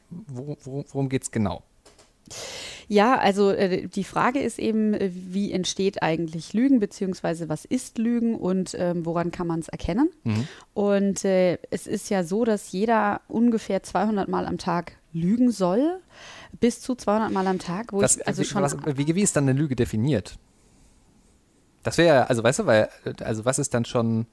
worum, 0.09 0.57
worum, 0.63 0.85
worum 0.89 1.09
geht 1.09 1.23
es 1.23 1.31
genau? 1.31 1.63
Ja, 2.91 3.19
also 3.19 3.51
äh, 3.51 3.87
die 3.87 4.03
Frage 4.03 4.39
ist 4.39 4.57
eben, 4.57 4.95
äh, 4.95 5.11
wie 5.13 5.51
entsteht 5.51 6.01
eigentlich 6.01 6.53
Lügen, 6.53 6.79
beziehungsweise 6.79 7.47
was 7.47 7.63
ist 7.63 7.99
Lügen 7.99 8.33
und 8.33 8.75
ähm, 8.77 9.05
woran 9.05 9.29
kann 9.29 9.45
man 9.45 9.59
es 9.59 9.69
erkennen? 9.69 10.09
Mhm. 10.23 10.47
Und 10.73 11.23
äh, 11.23 11.59
es 11.69 11.85
ist 11.85 12.09
ja 12.09 12.23
so, 12.23 12.45
dass 12.45 12.71
jeder 12.71 13.21
ungefähr 13.27 13.83
200 13.83 14.27
Mal 14.27 14.47
am 14.47 14.57
Tag 14.57 14.93
lügen 15.13 15.51
soll, 15.51 15.99
bis 16.59 16.81
zu 16.81 16.95
200 16.95 17.31
Mal 17.31 17.45
am 17.45 17.59
Tag, 17.59 17.93
wo 17.93 18.01
Das, 18.01 18.17
ich 18.17 18.27
also 18.27 18.41
wie, 18.41 18.45
schon 18.45 18.63
was, 18.63 18.75
wie, 18.83 19.15
wie 19.15 19.21
ist 19.21 19.35
dann 19.35 19.47
eine 19.47 19.57
Lüge 19.57 19.75
definiert? 19.75 20.39
Das 21.83 21.99
wäre 21.99 22.15
ja, 22.15 22.23
also 22.23 22.43
weißt 22.43 22.59
du, 22.59 22.65
weil, 22.65 22.89
also 23.23 23.45
was 23.45 23.59
ist 23.59 23.75
dann 23.75 23.85
schon, 23.85 24.21
äh, 24.21 24.25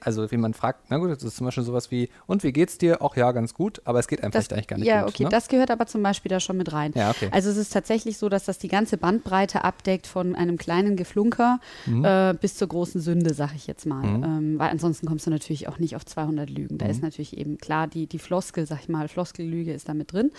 also 0.00 0.30
wie 0.30 0.36
man 0.36 0.54
fragt, 0.54 0.80
na 0.88 0.96
gut, 0.98 1.10
das 1.10 1.22
ist 1.22 1.36
zum 1.36 1.46
Beispiel 1.46 1.62
sowas 1.64 1.90
wie, 1.90 2.08
und 2.26 2.42
wie 2.42 2.52
geht's 2.52 2.78
dir? 2.78 2.98
Ach 3.02 3.16
ja, 3.16 3.30
ganz 3.32 3.52
gut, 3.54 3.82
aber 3.84 3.98
es 3.98 4.08
geht 4.08 4.22
einem 4.22 4.32
das, 4.32 4.46
vielleicht 4.46 4.52
eigentlich 4.54 4.68
gar 4.68 4.78
nicht 4.78 4.86
ja, 4.88 5.02
gut. 5.02 5.10
okay, 5.14 5.24
ne? 5.24 5.28
das 5.28 5.48
gehört 5.48 5.70
aber 5.70 5.86
zum 5.86 6.02
Beispiel 6.02 6.30
da 6.30 6.40
schon 6.40 6.56
mit 6.56 6.72
rein. 6.72 6.92
ja, 6.94 7.10
okay. 7.10 7.28
Also 7.32 7.50
es 7.50 7.56
ist 7.56 7.72
tatsächlich 7.72 8.16
so, 8.18 8.28
dass 8.28 8.44
das 8.44 8.58
die 8.58 8.68
ganze 8.68 8.96
Bandbreite 8.96 9.62
abdeckt 9.64 10.06
von 10.06 10.34
einem 10.34 10.56
kleinen 10.56 10.96
Geflunker 10.96 11.60
äh, 11.86 12.32
bis 12.34 12.56
zur 12.56 12.68
großen 12.68 13.00
Sünde, 13.00 13.34
sag 13.34 13.54
ich 13.54 13.66
jetzt 13.66 13.84
mal. 13.84 14.04
Mhm. 14.06 14.24
Ähm, 14.24 14.58
weil 14.58 14.70
ansonsten 14.70 15.06
kommst 15.06 15.26
du 15.26 15.30
natürlich 15.30 15.68
auch 15.68 15.78
nicht 15.78 15.96
auf 15.96 16.06
200 16.06 16.48
Lügen. 16.48 16.78
Da 16.78 16.86
Mhm. 16.86 16.90
ist 16.90 17.02
natürlich 17.02 17.36
eben 17.36 17.58
klar, 17.58 17.86
die, 17.86 18.06
die 18.06 18.18
Floskel, 18.18 18.66
sag 18.66 18.80
ich 18.80 18.88
mal, 18.88 19.08
Floskellüge 19.08 19.72
ist 19.72 19.88
da 19.88 19.94
mit 19.94 20.12
drin. 20.12 20.30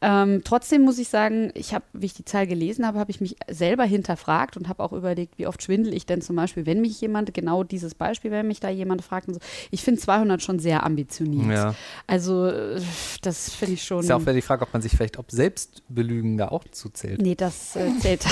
Ähm, 0.00 0.42
trotzdem 0.44 0.82
muss 0.82 0.98
ich 0.98 1.08
sagen, 1.08 1.50
ich 1.54 1.72
habe, 1.74 1.84
wie 1.92 2.06
ich 2.06 2.14
die 2.14 2.24
Zahl 2.24 2.46
gelesen 2.46 2.86
habe, 2.86 2.98
habe 2.98 3.10
ich 3.10 3.20
mich 3.20 3.36
selber 3.50 3.84
hinterfragt 3.84 4.56
und 4.56 4.68
habe 4.68 4.82
auch 4.82 4.92
überlegt, 4.92 5.38
wie 5.38 5.46
oft 5.46 5.62
schwindel 5.62 5.94
ich 5.94 6.04
denn 6.06 6.20
zum 6.20 6.36
Beispiel, 6.36 6.66
wenn 6.66 6.80
mich 6.80 7.00
jemand, 7.00 7.32
genau 7.32 7.62
dieses 7.64 7.94
Beispiel, 7.94 8.30
wenn 8.30 8.46
mich 8.48 8.60
da 8.60 8.68
jemand 8.68 8.81
fragt 9.02 9.28
und 9.28 9.34
so. 9.34 9.40
Ich 9.70 9.82
finde 9.82 10.00
200 10.00 10.42
schon 10.42 10.58
sehr 10.58 10.84
ambitioniert. 10.84 11.50
ja. 11.50 11.74
Also 12.06 12.46
äh, 12.46 12.80
das 13.22 13.52
finde 13.52 13.74
ich 13.74 13.84
schon... 13.84 14.00
Ist 14.00 14.08
ja 14.08 14.16
auch 14.16 14.20
wieder 14.20 14.32
die 14.34 14.42
Frage, 14.42 14.62
ob 14.62 14.72
man 14.72 14.82
sich 14.82 14.92
vielleicht, 14.92 15.18
ob 15.18 15.30
Selbstbelügen 15.30 16.38
da 16.38 16.48
auch 16.48 16.64
zuzählt. 16.70 17.20
Nee, 17.20 17.34
das 17.34 17.76
äh, 17.76 17.90
zählt. 18.00 18.24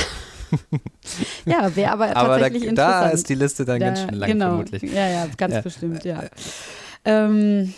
ja, 1.44 1.74
wäre 1.76 1.92
aber, 1.92 2.04
aber 2.16 2.38
da, 2.38 2.48
tatsächlich 2.48 2.62
da 2.62 2.68
interessant. 2.70 3.14
ist 3.14 3.28
die 3.28 3.34
Liste 3.34 3.64
dann 3.64 3.80
ganz 3.80 4.00
Da- 4.00 4.08
schön 4.08 4.14
lang 4.18 4.30
genau. 4.30 4.46
vermutlich. 4.48 4.82
Ja, 4.82 5.08
ja, 5.08 5.26
ganz 5.36 5.54
Ja. 5.54 5.60
bestimmt, 5.60 6.04
ja. 6.04 6.24
Ähm, 7.04 7.72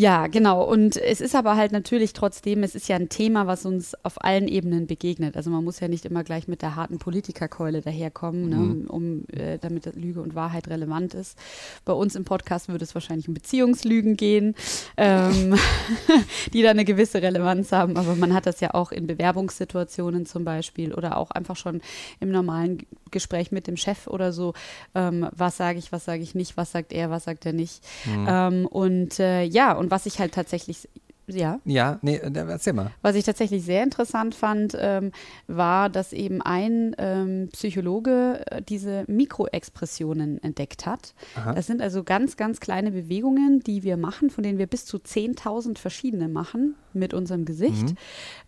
ja, 0.00 0.28
genau. 0.28 0.64
Und 0.64 0.96
es 0.96 1.20
ist 1.20 1.34
aber 1.36 1.56
halt 1.56 1.72
natürlich 1.72 2.14
trotzdem, 2.14 2.62
es 2.62 2.74
ist 2.74 2.88
ja 2.88 2.96
ein 2.96 3.10
Thema, 3.10 3.46
was 3.46 3.66
uns 3.66 3.94
auf 4.02 4.24
allen 4.24 4.48
Ebenen 4.48 4.86
begegnet. 4.86 5.36
Also 5.36 5.50
man 5.50 5.62
muss 5.62 5.78
ja 5.80 5.88
nicht 5.88 6.06
immer 6.06 6.24
gleich 6.24 6.48
mit 6.48 6.62
der 6.62 6.74
harten 6.74 6.98
Politikerkeule 6.98 7.82
daherkommen, 7.82 8.48
ne, 8.48 8.56
Mhm. 8.56 8.86
um, 8.86 9.24
äh, 9.30 9.58
damit 9.58 9.94
Lüge 9.94 10.22
und 10.22 10.34
Wahrheit 10.34 10.68
relevant 10.68 11.12
ist. 11.12 11.36
Bei 11.84 11.92
uns 11.92 12.16
im 12.16 12.24
Podcast 12.24 12.68
würde 12.68 12.82
es 12.82 12.94
wahrscheinlich 12.94 13.28
um 13.28 13.34
Beziehungslügen 13.34 14.16
gehen, 14.16 14.54
ähm, 14.96 15.54
die 16.54 16.62
da 16.62 16.70
eine 16.70 16.86
gewisse 16.86 17.20
Relevanz 17.20 17.70
haben. 17.70 17.98
Aber 17.98 18.16
man 18.16 18.32
hat 18.32 18.46
das 18.46 18.60
ja 18.60 18.72
auch 18.72 18.92
in 18.92 19.06
Bewerbungssituationen 19.06 20.24
zum 20.24 20.44
Beispiel 20.46 20.94
oder 20.94 21.18
auch 21.18 21.30
einfach 21.30 21.56
schon 21.56 21.82
im 22.20 22.30
normalen 22.30 22.86
Gespräch 23.10 23.52
mit 23.52 23.66
dem 23.66 23.76
Chef 23.76 24.06
oder 24.06 24.32
so. 24.32 24.54
Ähm, 24.94 25.28
was 25.32 25.56
sage 25.56 25.78
ich, 25.78 25.92
was 25.92 26.04
sage 26.04 26.22
ich 26.22 26.34
nicht, 26.34 26.56
was 26.56 26.72
sagt 26.72 26.92
er, 26.92 27.10
was 27.10 27.24
sagt 27.24 27.46
er 27.46 27.52
nicht. 27.52 27.82
Mhm. 28.06 28.26
Ähm, 28.28 28.66
und 28.66 29.18
äh, 29.20 29.42
ja, 29.42 29.72
und 29.72 29.90
was 29.90 30.06
ich 30.06 30.18
halt 30.18 30.32
tatsächlich 30.34 30.88
Ja. 31.32 31.60
Ja, 31.64 31.98
nee, 32.02 32.16
äh, 32.16 32.32
erzähl 32.34 32.72
mal. 32.72 32.90
Was 33.02 33.14
ich 33.14 33.24
tatsächlich 33.24 33.64
sehr 33.64 33.84
interessant 33.84 34.34
fand, 34.34 34.76
ähm, 34.78 35.12
war, 35.46 35.88
dass 35.88 36.12
eben 36.12 36.42
ein 36.42 36.96
ähm, 36.98 37.48
Psychologe 37.52 38.42
äh, 38.50 38.62
diese 38.62 39.04
Mikroexpressionen 39.06 40.42
entdeckt 40.42 40.86
hat. 40.86 41.14
Aha. 41.36 41.52
Das 41.54 41.68
sind 41.68 41.82
also 41.82 42.02
ganz, 42.02 42.36
ganz 42.36 42.58
kleine 42.58 42.90
Bewegungen, 42.90 43.60
die 43.60 43.84
wir 43.84 43.96
machen, 43.96 44.30
von 44.30 44.42
denen 44.42 44.58
wir 44.58 44.66
bis 44.66 44.84
zu 44.86 44.96
10.000 44.96 45.78
verschiedene 45.78 46.28
machen 46.28 46.74
mit 46.92 47.14
unserem 47.14 47.44
Gesicht. 47.44 47.90
Mhm. 47.90 47.96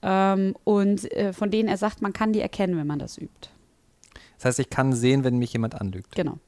Ähm, 0.02 0.54
und 0.64 1.11
äh, 1.12 1.33
von 1.33 1.52
denen 1.52 1.69
er 1.69 1.76
sagt, 1.76 2.02
man 2.02 2.12
kann 2.12 2.33
die 2.33 2.40
erkennen, 2.40 2.76
wenn 2.76 2.87
man 2.88 2.99
das 2.99 3.16
übt. 3.16 3.51
Das 4.43 4.47
heißt, 4.47 4.59
ich 4.59 4.71
kann 4.71 4.93
sehen, 4.93 5.23
wenn 5.23 5.39
mich 5.39 5.53
jemand 5.53 5.81
anlügt. 5.81 6.17
Genau. 6.17 6.39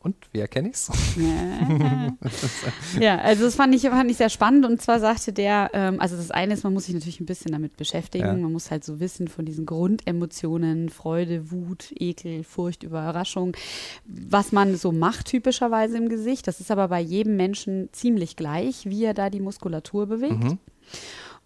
Und 0.00 0.16
wie 0.32 0.40
erkenne 0.40 0.68
ich's? 0.68 0.90
ja, 3.00 3.16
also 3.20 3.44
das 3.44 3.54
fand 3.54 3.74
ich, 3.74 3.88
fand 3.88 4.10
ich 4.10 4.18
sehr 4.18 4.28
spannend. 4.28 4.66
Und 4.66 4.82
zwar 4.82 5.00
sagte 5.00 5.32
der, 5.32 5.70
ähm, 5.72 5.98
also 5.98 6.14
das 6.14 6.30
eine 6.30 6.52
ist, 6.52 6.62
man 6.62 6.74
muss 6.74 6.84
sich 6.84 6.94
natürlich 6.94 7.20
ein 7.20 7.26
bisschen 7.26 7.52
damit 7.52 7.78
beschäftigen. 7.78 8.26
Ja. 8.26 8.34
Man 8.34 8.52
muss 8.52 8.70
halt 8.70 8.84
so 8.84 9.00
wissen 9.00 9.28
von 9.28 9.46
diesen 9.46 9.64
Grundemotionen, 9.64 10.90
Freude, 10.90 11.50
Wut, 11.50 11.90
Ekel, 11.96 12.44
Furcht, 12.44 12.82
Überraschung, 12.82 13.56
was 14.04 14.52
man 14.52 14.76
so 14.76 14.92
macht 14.92 15.28
typischerweise 15.28 15.96
im 15.96 16.10
Gesicht. 16.10 16.46
Das 16.48 16.60
ist 16.60 16.70
aber 16.70 16.88
bei 16.88 17.00
jedem 17.00 17.36
Menschen 17.36 17.88
ziemlich 17.92 18.36
gleich, 18.36 18.84
wie 18.84 19.04
er 19.04 19.14
da 19.14 19.30
die 19.30 19.40
Muskulatur 19.40 20.06
bewegt. 20.06 20.44
Mhm. 20.44 20.58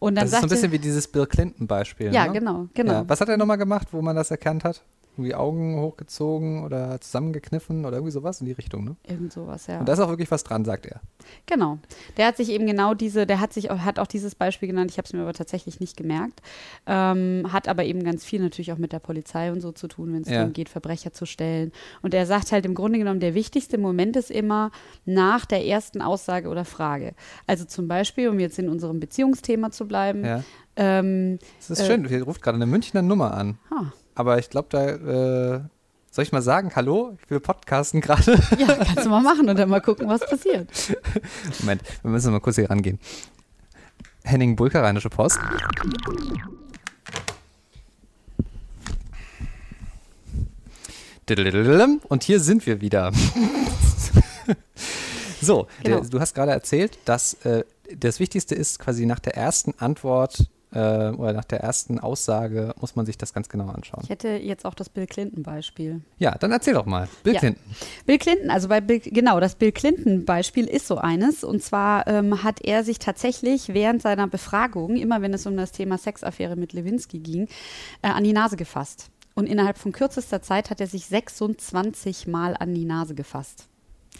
Und 0.01 0.17
dann 0.17 0.25
Das 0.25 0.33
ist 0.33 0.41
so 0.41 0.47
ein 0.47 0.51
bisschen 0.51 0.73
wie 0.73 0.81
dieses 0.81 1.07
Bill 1.07 1.27
Clinton-Beispiel. 1.27 2.13
ja, 2.13 2.27
ne? 2.27 2.33
genau, 2.33 2.67
genau. 2.75 2.93
Ja. 2.93 3.09
Was 3.09 3.21
hat 3.21 3.29
er 3.29 3.37
nochmal 3.37 3.59
gemacht, 3.59 3.87
wo 3.93 4.03
man 4.03 4.17
das 4.17 4.33
erkannt 4.33 4.65
hat? 4.65 4.83
Irgendwie 5.19 5.35
Augen 5.35 5.81
hochgezogen 5.81 6.63
oder 6.65 7.01
zusammengekniffen 7.01 7.85
oder 7.85 7.97
irgendwie 7.97 8.13
sowas 8.13 8.41
in 8.41 8.47
die 8.47 8.53
Richtung, 8.53 8.85
ne? 8.85 8.97
Irgend 9.05 9.33
sowas, 9.33 9.67
ja. 9.67 9.81
Und 9.81 9.89
da 9.89 9.93
ist 9.95 9.99
auch 9.99 10.09
wirklich 10.09 10.31
was 10.31 10.45
dran, 10.45 10.65
sagt 10.65 10.87
er. 10.87 11.01
Genau. 11.47 11.79
Der 12.17 12.29
hat 12.29 12.37
sich 12.37 12.51
eben 12.51 12.67
genau 12.69 12.95
diese, 12.95 13.27
der 13.27 13.41
hat 13.41 13.53
sich 13.53 13.73
auch, 13.73 13.81
hat 13.81 13.99
auch 13.99 14.07
dieses 14.07 14.37
Beispiel 14.37 14.69
genannt, 14.69 14.93
ich 14.93 14.99
habe 14.99 15.07
es 15.07 15.13
mir 15.13 15.23
aber 15.23 15.33
tatsächlich 15.33 15.81
nicht 15.81 15.97
gemerkt. 15.97 16.41
Ähm, 16.87 17.49
hat 17.53 17.67
aber 17.67 17.85
eben 17.85 18.05
ganz 18.05 18.25
viel 18.25 18.41
natürlich 18.41 18.73
auch 18.73 18.79
mit 18.79 18.93
der 18.93 19.01
Polizei 19.01 19.51
und 19.51 19.61
so 19.61 19.73
zu 19.73 19.89
tun, 19.89 20.13
wenn 20.15 20.23
es 20.23 20.29
Ja. 20.29 20.39
darum 20.39 20.53
geht, 20.53 20.69
Verbrecher 20.69 21.13
zu 21.13 21.27
stellen. 21.27 21.73
Und 22.03 22.15
er 22.15 22.25
sagt 22.27 22.53
halt 22.53 22.65
im 22.65 22.75
Grunde 22.75 22.99
genommen, 23.01 23.19
der 23.21 23.35
wichtigste 23.35 23.77
Moment 23.77 24.15
ist 24.17 24.31
immer 24.31 24.71
nach 25.05 25.45
der 25.47 25.67
ersten 25.67 26.01
Aussage 26.01 26.49
oder 26.49 26.65
Frage. 26.65 27.15
Also 27.49 27.65
zum 27.65 27.89
Beispiel, 27.89 28.29
um 28.29 28.39
jetzt 28.39 28.59
in 28.61 28.69
unserem 28.69 29.01
Beziehungsthema 29.01 29.73
zu 29.73 29.89
bleiben, 29.89 30.25
Ja. 30.25 30.45
ähm, 30.77 31.39
Das 31.59 31.71
ist 31.71 31.81
Äh. 31.81 31.87
schön. 31.87 32.07
Hier 32.09 32.23
ruft 32.23 32.41
gerade 32.43 32.57
eine 32.57 32.67
Münchner 32.67 33.03
Nummer 33.03 33.35
an. 33.35 33.59
ha, 33.71 33.93
Aber 34.19 34.37
ich 34.41 34.51
glaube, 34.51 34.67
da 34.69 34.89
äh, 34.89 35.61
soll 36.11 36.25
ich 36.25 36.33
mal 36.33 36.43
sagen, 36.43 36.73
hallo, 36.75 37.17
ich 37.23 37.31
will 37.31 37.39
podcasten 37.39 38.01
gerade. 38.01 38.33
ja, 38.59 38.75
kannst 38.75 39.05
du 39.05 39.11
mal 39.11 39.23
machen 39.23 39.49
und 39.49 39.57
dann 39.57 39.69
mal 39.69 39.81
gucken, 39.81 40.09
was 40.09 40.29
passiert. 40.29 40.69
Moment, 41.61 41.83
wir 42.03 42.11
müssen 42.11 42.33
mal 42.33 42.41
kurz 42.41 42.57
hier 42.57 42.69
rangehen. 42.69 42.99
Henning 44.25 44.57
Bulker, 44.57 44.83
Rheinische 44.83 45.09
Post. 45.09 45.39
Und 52.09 52.25
hier 52.25 52.41
sind 52.41 52.67
wir 52.67 52.81
wieder. 52.81 53.13
so, 55.41 55.69
Genau. 55.85 56.01
du 56.01 56.19
hast 56.19 56.35
gerade 56.35 56.51
erzählt, 56.51 56.99
dass 57.05 57.35
äh, 57.45 57.63
das 57.97 58.19
Wichtigste 58.19 58.57
ist 58.57 58.81
quasi 58.81 59.07
nach 59.07 59.21
der 59.21 59.37
ersten 59.37 59.75
Antwort 59.79 60.49
äh, 60.73 60.79
oder 61.11 61.33
nach 61.33 61.45
der 61.45 61.61
ersten 61.61 61.99
Aussage 61.99 62.75
muss 62.81 62.95
man 62.97 63.07
sich 63.07 63.17
das 63.17 63.33
ganz 63.33 63.49
genau 63.49 63.69
anschauen. 63.69 64.01
Ich 64.05 64.11
hätte 64.11 64.29
jetzt 64.29 64.65
auch 64.67 64.75
das 64.75 64.89
Bill 64.89 65.07
Clinton-Beispiel. 65.07 66.03
Ja, 66.19 66.37
dann 66.39 66.53
erzähl 66.53 66.75
doch 66.75 66.87
mal. 66.87 67.09
Bill 67.23 67.35
Ja. 67.35 67.41
Clinton. 67.41 67.63
Bill 68.07 68.19
Clinton, 68.19 68.51
also 68.51 68.69
bei 68.69 68.81
Bill, 68.81 69.01
genau, 69.01 69.41
das 69.41 69.55
Bill 69.55 69.73
Clinton-Beispiel 69.73 70.67
ist 70.67 70.87
so 70.87 70.99
eines. 70.99 71.45
Und 71.45 71.63
zwar 71.63 72.07
ähm, 72.07 72.43
hat 72.43 72.61
er 72.63 72.85
sich 72.85 72.99
tatsächlich 72.99 73.69
während 73.75 74.03
seiner 74.03 74.27
Befragung, 74.29 74.97
immer 74.97 75.23
wenn 75.23 75.33
es 75.35 75.47
um 75.47 75.57
das 75.57 75.73
Thema 75.73 75.97
Sexaffäre 75.99 76.57
mit 76.57 76.73
Lewinsky 76.73 77.19
ging, 77.19 77.49
äh, 78.03 78.09
an 78.09 78.25
die 78.25 78.33
Nase 78.33 78.57
gefasst. 78.57 79.11
Und 79.35 79.47
innerhalb 79.47 79.79
von 79.79 79.93
kürzester 79.93 80.43
Zeit 80.43 80.69
hat 80.69 80.81
er 80.81 80.89
sich 80.89 81.07
26 81.07 82.27
Mal 82.27 82.57
an 82.59 82.75
die 82.75 82.85
Nase 82.85 83.15
gefasst. 83.15 83.69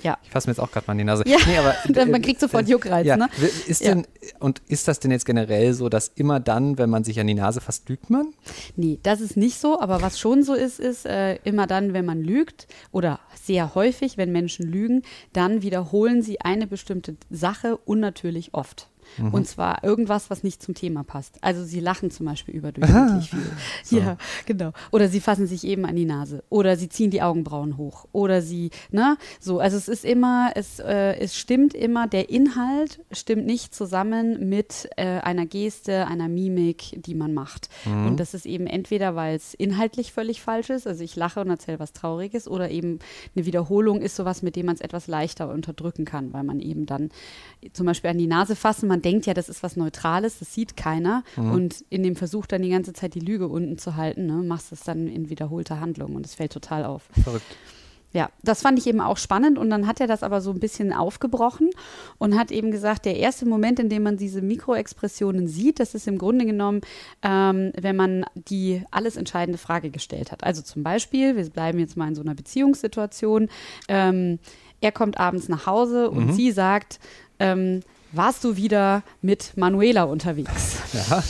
Ja. 0.03 0.19
Ich 0.23 0.31
fasse 0.31 0.49
mir 0.49 0.53
jetzt 0.53 0.61
auch 0.61 0.71
gerade 0.71 0.87
mal 0.87 0.93
an 0.93 0.99
die 0.99 1.05
Nase. 1.05 1.25
Ja, 1.27 1.39
aber, 1.59 1.75
dann- 1.93 2.11
man 2.11 2.23
kriegt 2.23 2.41
sofort 2.41 2.69
Juckreiz, 2.69 3.07
ja, 3.07 3.17
ne? 3.17 3.29
Ist 3.67 3.83
Ja. 3.83 3.95
denn, 3.95 4.07
und 4.39 4.63
ist 4.69 4.87
das 4.89 5.01
denn 5.01 5.11
jetzt 5.11 5.25
generell 5.27 5.73
so, 5.75 5.89
dass 5.89 6.09
immer 6.15 6.41
dann, 6.41 6.79
wenn 6.79 6.91
man 6.91 7.05
sich 7.05 7.19
an 7.21 7.27
die 7.27 7.35
Nase 7.35 7.61
fasst, 7.61 7.89
lügt 7.89 8.11
man? 8.11 8.33
Nee, 8.77 8.99
das 9.03 9.21
ist 9.21 9.37
nicht 9.37 9.59
so, 9.59 9.81
aber 9.81 10.01
was 10.03 10.19
schon 10.19 10.43
so 10.43 10.55
ist, 10.55 10.79
ist 10.81 11.07
äh, 11.07 11.37
immer 11.45 11.67
dann, 11.67 11.93
wenn 11.95 12.05
man 12.05 12.23
lügt 12.23 12.67
oder 12.93 13.21
sehr 13.43 13.75
häufig, 13.75 14.17
wenn 14.17 14.31
Menschen 14.33 14.67
lügen, 14.71 15.03
dann 15.33 15.63
wiederholen 15.63 16.23
sie 16.23 16.41
eine 16.41 16.67
bestimmte 16.67 17.17
Sache 17.31 17.77
unnatürlich 17.77 18.55
oft. 18.55 18.89
Mhm. 19.17 19.35
Und 19.35 19.47
zwar 19.47 19.83
irgendwas, 19.85 20.31
was 20.31 20.43
nicht 20.43 20.63
zum 20.63 20.75
Thema 20.75 21.05
passt. 21.05 21.39
Also 21.43 21.65
sie 21.65 21.81
lachen 21.81 22.11
zum 22.11 22.27
Beispiel 22.27 22.55
überdurchschnittlich 22.55 23.31
viel. 23.31 23.99
Ja, 23.99 24.17
genau. 24.47 24.73
Oder 24.93 25.09
sie 25.09 25.21
fassen 25.21 25.47
sich 25.47 25.65
eben 25.65 25.85
an 25.85 25.97
die 25.97 26.05
Nase. 26.05 26.45
Oder 26.49 26.77
sie 26.77 26.89
ziehen 26.89 27.11
die 27.11 27.23
Augenbrauen 27.23 27.77
hoch. 27.77 28.07
Oder 28.13 28.43
sie, 28.43 28.71
ne, 28.91 29.17
so. 29.41 29.61
Also 29.61 29.77
es 29.77 29.89
ist 29.89 30.05
immer, 30.05 30.53
es, 30.55 30.79
äh, 30.79 31.17
es 31.19 31.37
stimmt 31.37 31.75
immer, 31.75 32.07
der 32.07 32.31
Inhalt 32.31 33.01
stimmt 33.11 33.47
nicht 33.47 33.75
zusammen 33.75 34.49
mit 34.49 34.89
äh, 34.97 35.21
einer 35.21 35.47
Geste, 35.47 36.07
einer 36.07 36.29
Mimik, 36.29 37.03
die 37.03 37.15
man 37.15 37.35
macht. 37.35 37.69
Mhm. 37.85 38.09
Und 38.09 38.21
das 38.21 38.35
ist 38.35 38.47
eben 38.47 38.67
entweder, 38.67 39.15
weil 39.15 39.37
es 39.37 39.55
inhaltlich 39.55 40.13
völlig 40.13 40.41
falsch 40.43 40.71
ist, 40.71 40.87
also 40.87 41.03
ich 41.03 41.17
lache 41.17 41.41
und 41.41 41.49
erzähle 41.49 41.79
was 41.79 41.93
Trauriges, 41.93 42.49
oder 42.49 42.71
eben 42.71 42.99
eine 43.35 43.47
Wiederholung 43.47 44.01
ist 44.01 44.17
sowas, 44.17 44.43
mit 44.43 44.57
dem 44.57 44.67
man 44.67 44.75
es 44.75 44.81
etwas 44.81 45.07
leichter 45.07 45.49
unterdrücken 45.49 46.05
kann, 46.05 46.33
weil 46.33 46.45
man 46.45 46.61
eben 46.61 46.87
dann 46.87 47.11
zum 47.73 47.87
Beispiel 47.87 48.11
an 48.11 48.19
die 48.19 48.27
Nase 48.27 48.57
fassen, 48.57 48.89
man 48.89 48.98
denkt 49.03 49.27
ja, 49.27 49.35
das 49.35 49.49
ist 49.49 49.63
was 49.63 49.77
Neutrales, 49.77 50.39
das 50.39 50.55
sieht 50.55 50.77
keiner. 50.77 51.25
Und 51.37 51.85
in 51.91 52.03
dem 52.03 52.17
Versuch 52.17 52.47
dann 52.47 52.63
die 52.63 52.71
ganze 52.71 52.93
Zeit 52.93 53.15
die 53.15 53.21
Lüge 53.21 53.49
unten 53.49 53.79
zu 53.79 53.97
halten, 53.97 54.27
ne, 54.27 54.35
machst 54.35 54.71
du 54.71 54.75
es 54.75 54.83
dann 54.83 55.07
in 55.07 55.31
wiederholter 55.31 55.81
Handlung 55.81 56.15
und 56.17 56.27
es 56.27 56.35
fällt 56.35 56.53
total 56.53 56.85
auf. 56.85 57.09
Verrückt. 57.23 57.57
Ja, 58.13 58.31
das 58.43 58.63
fand 58.63 58.79
ich 58.79 58.87
eben 58.87 59.03
auch 59.03 59.19
spannend 59.19 59.59
und 59.59 59.69
dann 59.69 59.87
hat 59.87 60.01
er 60.01 60.07
das 60.07 60.23
aber 60.23 60.41
so 60.41 60.51
ein 60.51 60.61
bisschen 60.61 60.95
aufgebrochen 60.95 61.69
und 62.17 62.39
hat 62.39 62.51
eben 62.51 62.71
gesagt, 62.71 63.05
der 63.05 63.17
erste 63.19 63.45
Moment, 63.45 63.79
in 63.79 63.91
dem 63.91 64.03
man 64.03 64.17
diese 64.17 64.41
Mikroexpressionen 64.41 65.47
sieht, 65.47 65.79
das 65.79 65.95
ist 65.95 66.09
im 66.09 66.17
Grunde 66.17 66.47
genommen, 66.47 66.81
ähm, 67.23 67.71
wenn 67.79 67.97
man 67.97 68.25
die 68.35 68.83
alles 68.91 69.17
entscheidende 69.17 69.59
Frage 69.59 69.91
gestellt 69.91 70.33
hat. 70.33 70.43
Also 70.43 70.63
zum 70.63 70.83
Beispiel, 70.83 71.37
wir 71.37 71.51
bleiben 71.51 71.79
jetzt 71.81 71.99
mal 71.99 72.09
in 72.09 72.15
so 72.15 72.23
einer 72.23 72.35
Beziehungssituation, 72.35 73.51
ähm, 73.89 74.39
er 74.81 74.93
kommt 74.93 75.21
abends 75.21 75.49
nach 75.49 75.67
Hause 75.67 76.09
und 76.11 76.33
sie 76.33 76.51
sagt, 76.51 77.01
ähm, 77.41 77.81
warst 78.13 78.45
du 78.45 78.57
wieder 78.57 79.03
mit 79.23 79.57
Manuela 79.57 80.05
unterwegs? 80.05 80.77
Ja. 80.93 81.23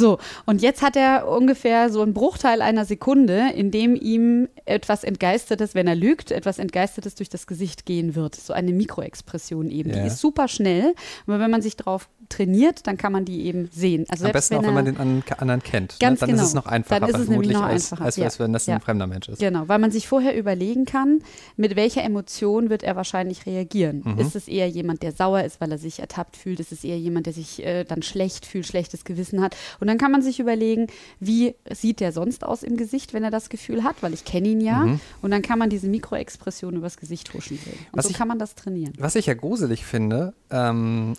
So, 0.00 0.18
und 0.46 0.62
jetzt 0.62 0.80
hat 0.80 0.96
er 0.96 1.28
ungefähr 1.28 1.90
so 1.90 2.00
einen 2.00 2.14
Bruchteil 2.14 2.62
einer 2.62 2.86
Sekunde, 2.86 3.50
in 3.54 3.70
dem 3.70 3.94
ihm 3.94 4.48
etwas 4.64 5.04
Entgeistertes, 5.04 5.74
wenn 5.74 5.86
er 5.86 5.94
lügt, 5.94 6.30
etwas 6.30 6.58
Entgeistertes 6.58 7.14
durch 7.14 7.28
das 7.28 7.46
Gesicht 7.46 7.84
gehen 7.84 8.14
wird. 8.14 8.34
So 8.34 8.54
eine 8.54 8.72
Mikroexpression 8.72 9.70
eben. 9.70 9.90
Ja. 9.90 10.00
Die 10.00 10.06
ist 10.06 10.18
super 10.18 10.48
schnell, 10.48 10.94
aber 11.26 11.38
wenn 11.38 11.50
man 11.50 11.60
sich 11.60 11.76
darauf 11.76 12.08
trainiert, 12.30 12.86
dann 12.86 12.96
kann 12.96 13.12
man 13.12 13.24
die 13.24 13.44
eben 13.44 13.68
sehen. 13.72 14.06
Also 14.08 14.24
Am 14.24 14.32
besten 14.32 14.54
auch, 14.54 14.62
wenn 14.62 14.72
man 14.72 14.84
den 14.84 14.96
an, 14.96 15.22
anderen 15.38 15.62
kennt. 15.62 15.96
Ganz 16.00 16.20
ne? 16.20 16.26
Dann 16.26 16.30
genau. 16.30 16.42
ist 16.42 16.48
es 16.48 16.54
noch 16.54 16.66
einfacher, 16.66 17.00
Dann 17.00 17.10
ist 17.10 17.18
es 17.18 17.28
nämlich 17.28 17.50
vermutlich, 17.50 17.56
noch 17.56 17.64
als, 17.64 17.92
einfacher, 17.92 18.04
als, 18.04 18.16
ja. 18.16 18.24
als 18.24 18.38
wenn 18.38 18.52
das 18.52 18.66
Ja. 18.66 18.76
ein 18.76 18.80
fremder 18.80 19.06
Mensch 19.06 19.28
ist. 19.28 19.40
Genau, 19.40 19.64
weil 19.66 19.78
man 19.78 19.90
sich 19.90 20.08
vorher 20.08 20.36
überlegen 20.36 20.84
kann, 20.84 21.22
mit 21.56 21.76
welcher 21.76 22.02
Emotion 22.04 22.70
wird 22.70 22.82
er 22.84 22.96
wahrscheinlich 22.96 23.46
reagieren. 23.46 24.02
Mhm. 24.04 24.18
Ist 24.18 24.36
es 24.36 24.48
eher 24.48 24.68
jemand, 24.68 25.02
der 25.02 25.12
sauer 25.12 25.42
ist, 25.42 25.60
weil 25.60 25.72
er 25.72 25.78
sich 25.78 25.98
ertappt 25.98 26.36
fühlt? 26.36 26.60
Ist 26.60 26.72
es 26.72 26.84
eher 26.84 26.98
jemand, 26.98 27.26
der 27.26 27.32
sich 27.32 27.64
äh, 27.64 27.84
dann 27.84 28.02
schlecht 28.02 28.46
fühlt, 28.46 28.66
schlechtes 28.66 29.04
Gewissen 29.04 29.42
hat? 29.42 29.56
Und 29.80 29.88
dann 29.90 29.98
kann 29.98 30.10
man 30.10 30.22
sich 30.22 30.40
überlegen, 30.40 30.86
wie 31.20 31.54
sieht 31.70 32.00
der 32.00 32.12
sonst 32.12 32.44
aus 32.44 32.62
im 32.62 32.76
Gesicht, 32.78 33.12
wenn 33.12 33.22
er 33.24 33.30
das 33.30 33.50
Gefühl 33.50 33.84
hat, 33.84 34.02
weil 34.02 34.14
ich 34.14 34.24
kenne 34.24 34.48
ihn 34.48 34.60
ja. 34.62 34.84
Mhm. 34.86 35.00
Und 35.20 35.30
dann 35.30 35.42
kann 35.42 35.58
man 35.58 35.68
diese 35.68 35.88
Mikroexpression 35.88 36.74
übers 36.76 36.96
Gesicht 36.96 37.34
huschen 37.34 37.58
sehen. 37.58 37.78
Und 37.92 37.98
Was 37.98 38.04
so 38.06 38.10
ich- 38.12 38.16
kann 38.16 38.28
man 38.28 38.38
das 38.38 38.54
trainieren. 38.54 38.94
Was 38.98 39.14
ich 39.16 39.26
ja 39.26 39.34
gruselig 39.34 39.84
finde, 39.84 40.32
ähm, 40.50 41.14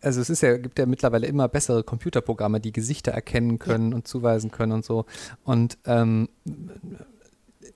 also 0.00 0.20
es 0.20 0.30
ist 0.30 0.42
ja, 0.42 0.56
gibt 0.56 0.78
ja 0.78 0.86
mittlerweile 0.86 1.26
immer 1.26 1.48
bessere 1.48 1.82
Computerprogramme, 1.84 2.60
die 2.60 2.72
Gesichter 2.72 3.12
erkennen 3.12 3.58
können 3.58 3.94
und 3.94 4.06
zuweisen 4.08 4.50
können 4.50 4.72
und 4.72 4.84
so. 4.84 5.04
Und 5.44 5.78
ähm, 5.86 6.28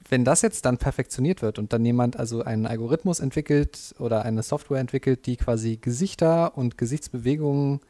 wenn 0.09 0.25
das 0.25 0.43
jetzt 0.43 0.65
dann 0.65 0.79
perfektionioniert 0.79 1.43
wird 1.43 1.59
und 1.59 1.73
dann 1.73 1.85
jemand 1.85 2.17
also 2.19 2.43
einen 2.43 2.67
Algorithmus 2.67 3.21
entwickelt 3.21 3.95
oder 3.99 4.25
eine 4.25 4.43
Software 4.43 4.81
entwickelt, 4.81 5.27
die 5.27 5.37
quasi 5.37 5.79
Gesichter 5.81 6.57
und 6.57 6.79
Gesichtsbewegungen 6.79 7.81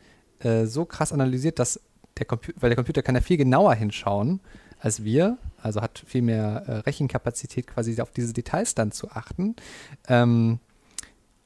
äh, 0.40 0.66
so 0.66 0.84
krass 0.84 1.12
analysiert, 1.12 1.58
dass 1.58 1.80
der 2.18 2.26
weil 2.30 2.70
der 2.70 2.76
Computer 2.76 3.02
kann 3.02 3.14
ja 3.14 3.20
viel 3.20 3.36
genauer 3.36 3.74
hinschauen 3.74 4.40
als 4.80 5.04
wir, 5.04 5.38
also 5.62 5.80
hat 5.80 6.02
viel 6.06 6.22
mehr 6.22 6.64
äh, 6.66 6.72
Rechenkapazität 6.78 7.66
quasi 7.66 8.00
auf 8.00 8.10
diese 8.10 8.32
Details 8.32 8.74
dann 8.74 8.92
zu 8.92 9.10
achten. 9.10 9.56
Ähm, 10.08 10.58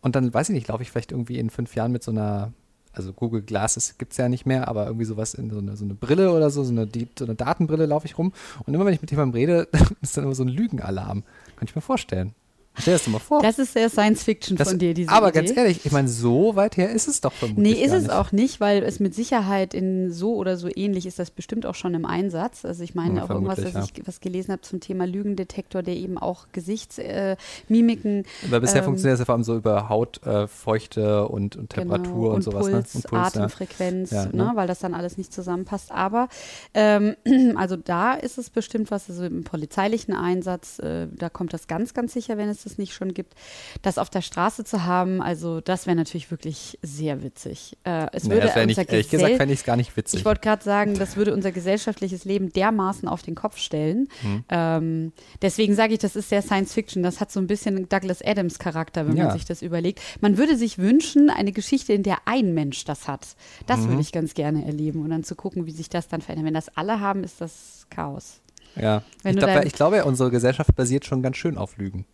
und 0.00 0.16
dann, 0.16 0.32
weiß 0.32 0.48
ich 0.48 0.54
nicht, 0.54 0.68
laufe 0.68 0.82
ich 0.82 0.90
vielleicht 0.90 1.12
irgendwie 1.12 1.38
in 1.38 1.50
fünf 1.50 1.74
Jahren 1.74 1.92
mit 1.92 2.02
so 2.02 2.10
einer, 2.10 2.52
also 2.92 3.12
Google 3.12 3.42
Glasses 3.42 3.98
gibt 3.98 4.12
es 4.12 4.18
ja 4.18 4.28
nicht 4.28 4.46
mehr, 4.46 4.66
aber 4.68 4.86
irgendwie 4.86 5.04
sowas 5.04 5.34
in 5.34 5.50
so 5.50 5.58
eine, 5.58 5.76
so 5.76 5.84
eine 5.84 5.94
Brille 5.94 6.32
oder 6.32 6.50
so, 6.50 6.64
so 6.64 6.72
eine, 6.72 6.88
so 7.18 7.24
eine 7.24 7.34
Datenbrille 7.34 7.86
laufe 7.86 8.06
ich 8.06 8.18
rum. 8.18 8.32
Und 8.66 8.74
immer 8.74 8.84
wenn 8.84 8.94
ich 8.94 9.02
mit 9.02 9.10
jemandem 9.10 9.34
rede, 9.34 9.68
ist 10.02 10.16
dann 10.16 10.24
immer 10.24 10.34
so 10.34 10.42
ein 10.42 10.48
Lügenalarm. 10.48 11.22
Kann 11.56 11.68
ich 11.68 11.76
mir 11.76 11.82
vorstellen. 11.82 12.34
Stell 12.78 12.94
dir 12.94 12.98
das 12.98 13.06
mal 13.08 13.18
vor. 13.18 13.42
Das 13.42 13.58
ist 13.58 13.72
sehr 13.74 13.90
Science 13.90 14.22
Fiction 14.22 14.56
Das- 14.56 14.68
von 14.68 14.78
dir, 14.78 14.94
diese 14.94 15.10
aber 15.10 15.28
Idee. 15.30 15.40
ganz 15.46 15.56
ehrlich, 15.56 15.84
ich 15.84 15.92
meine, 15.92 16.08
so 16.08 16.56
weit 16.56 16.76
her 16.76 16.90
ist 16.90 17.08
es 17.08 17.20
doch 17.20 17.32
vermutlich 17.32 17.76
Nee, 17.78 17.84
ist 17.84 17.92
es 17.92 18.04
nicht. 18.04 18.12
auch 18.12 18.32
nicht, 18.32 18.60
weil 18.60 18.82
es 18.84 19.00
mit 19.00 19.14
Sicherheit 19.14 19.74
in 19.74 20.10
so 20.12 20.34
oder 20.36 20.56
so 20.56 20.68
ähnlich 20.74 21.04
ist 21.06 21.18
das 21.18 21.30
bestimmt 21.30 21.66
auch 21.66 21.74
schon 21.74 21.94
im 21.94 22.04
Einsatz. 22.06 22.64
Also 22.64 22.82
ich 22.84 22.94
meine 22.94 23.16
Ja, 23.18 23.24
auch 23.24 23.30
irgendwas, 23.30 23.56
vermutlich, 23.60 23.92
dass 23.92 23.98
ich 24.00 24.06
was 24.06 24.20
gelesen 24.20 24.52
habe 24.52 24.62
zum 24.62 24.80
Thema 24.80 25.06
Lügendetektor, 25.06 25.82
der 25.82 25.94
eben 25.96 26.16
auch 26.16 26.46
Gesichtsmimiken 26.52 28.24
äh, 28.24 28.46
Aber 28.46 28.60
bisher 28.60 28.78
ähm, 28.78 28.84
funktioniert 28.84 29.14
das 29.14 29.18
ja 29.20 29.24
vor 29.26 29.34
allem 29.34 29.44
so 29.44 29.56
über 29.56 29.88
Hautfeuchte 29.88 31.00
äh, 31.28 31.32
und, 31.32 31.56
und 31.56 31.70
Temperatur 31.70 32.12
genau, 32.14 32.28
und, 32.28 32.34
und 32.36 32.42
sowas. 32.42 32.60
Puls, 32.70 32.72
ne? 32.72 32.80
Und 32.94 33.04
Puls, 33.08 33.12
ja. 33.34 33.40
Atemfrequenz, 33.42 34.10
Ja, 34.10 34.26
ne? 34.26 34.32
ne? 34.32 34.52
weil 34.54 34.66
das 34.66 34.78
dann 34.78 34.94
alles 34.94 35.18
nicht 35.18 35.32
zusammenpasst. 35.32 35.92
Aber 35.92 36.28
ähm, 36.74 37.16
also 37.56 37.76
da 37.76 38.14
ist 38.14 38.38
es 38.38 38.50
bestimmt 38.50 38.90
was, 38.90 39.08
also 39.10 39.24
im 39.24 39.44
polizeilichen 39.44 40.14
Einsatz, 40.14 40.78
äh, 40.78 41.08
da 41.14 41.28
kommt 41.28 41.52
das 41.52 41.66
ganz, 41.66 41.94
ganz 41.94 42.12
sicher, 42.12 42.38
wenn 42.38 42.48
es 42.48 42.59
das 42.64 42.78
nicht 42.78 42.92
schon 42.94 43.14
gibt. 43.14 43.34
Das 43.82 43.98
auf 43.98 44.10
der 44.10 44.22
Straße 44.22 44.64
zu 44.64 44.84
haben, 44.84 45.20
also 45.22 45.60
das 45.60 45.86
wäre 45.86 45.96
natürlich 45.96 46.30
wirklich 46.30 46.78
sehr 46.82 47.22
witzig. 47.22 47.76
Äh, 47.84 48.06
es 48.12 48.24
Nee, 48.24 48.30
würde 48.34 48.46
das 48.46 48.66
nicht, 48.66 48.78
ehrlich 48.90 49.08
gesagt, 49.10 49.36
fände 49.36 49.54
ich 49.54 49.60
es 49.60 49.64
gar 49.66 49.76
nicht 49.76 49.96
witzig. 49.96 50.20
ich 50.20 50.24
wollte 50.24 50.40
gerade 50.40 50.62
sagen, 50.64 50.94
das 50.98 51.16
würde 51.16 51.32
unser 51.32 51.52
gesellschaftliches 51.52 52.24
Leben 52.24 52.52
dermaßen 52.52 53.08
auf 53.08 53.22
den 53.22 53.34
Kopf 53.34 53.56
stellen. 53.58 54.08
Hm. 54.22 54.44
Ähm, 54.48 55.12
deswegen 55.42 55.74
sage 55.74 55.92
ich, 55.94 55.98
das 55.98 56.16
ist 56.16 56.28
sehr 56.28 56.42
Science 56.42 56.72
Fiction. 56.74 57.02
Das 57.02 57.20
hat 57.20 57.30
so 57.32 57.40
ein 57.40 57.46
bisschen 57.46 57.88
Douglas 57.88 58.22
Adams 58.22 58.58
Charakter, 58.58 59.06
wenn 59.08 59.16
Ja. 59.16 59.24
man 59.26 59.32
sich 59.34 59.44
das 59.44 59.62
überlegt. 59.62 60.00
Man 60.20 60.38
würde 60.38 60.56
sich 60.56 60.78
wünschen, 60.78 61.30
eine 61.30 61.52
Geschichte, 61.52 61.92
in 61.92 62.02
der 62.02 62.18
ein 62.26 62.54
Mensch 62.54 62.84
das 62.84 63.08
hat. 63.08 63.36
Das 63.66 63.80
Mhm. 63.80 63.88
würde 63.90 64.00
ich 64.02 64.12
ganz 64.12 64.34
gerne 64.34 64.64
erleben 64.66 65.02
und 65.02 65.10
dann 65.10 65.24
zu 65.24 65.34
gucken, 65.34 65.66
wie 65.66 65.72
sich 65.72 65.88
das 65.88 66.08
dann 66.08 66.20
verändert. 66.20 66.46
Wenn 66.46 66.54
das 66.54 66.68
alle 66.76 67.00
haben, 67.00 67.24
ist 67.24 67.40
das 67.40 67.86
Chaos. 67.90 68.40
ja. 68.76 69.02
wenn 69.22 69.36
ich, 69.36 69.42
glaub, 69.44 69.64
ich 69.64 69.72
glaube, 69.72 70.04
unsere 70.04 70.30
Gesellschaft 70.30 70.74
basiert 70.76 71.04
schon 71.04 71.22
ganz 71.22 71.36
schön 71.36 71.58
auf 71.58 71.76
Lügen. 71.76 72.06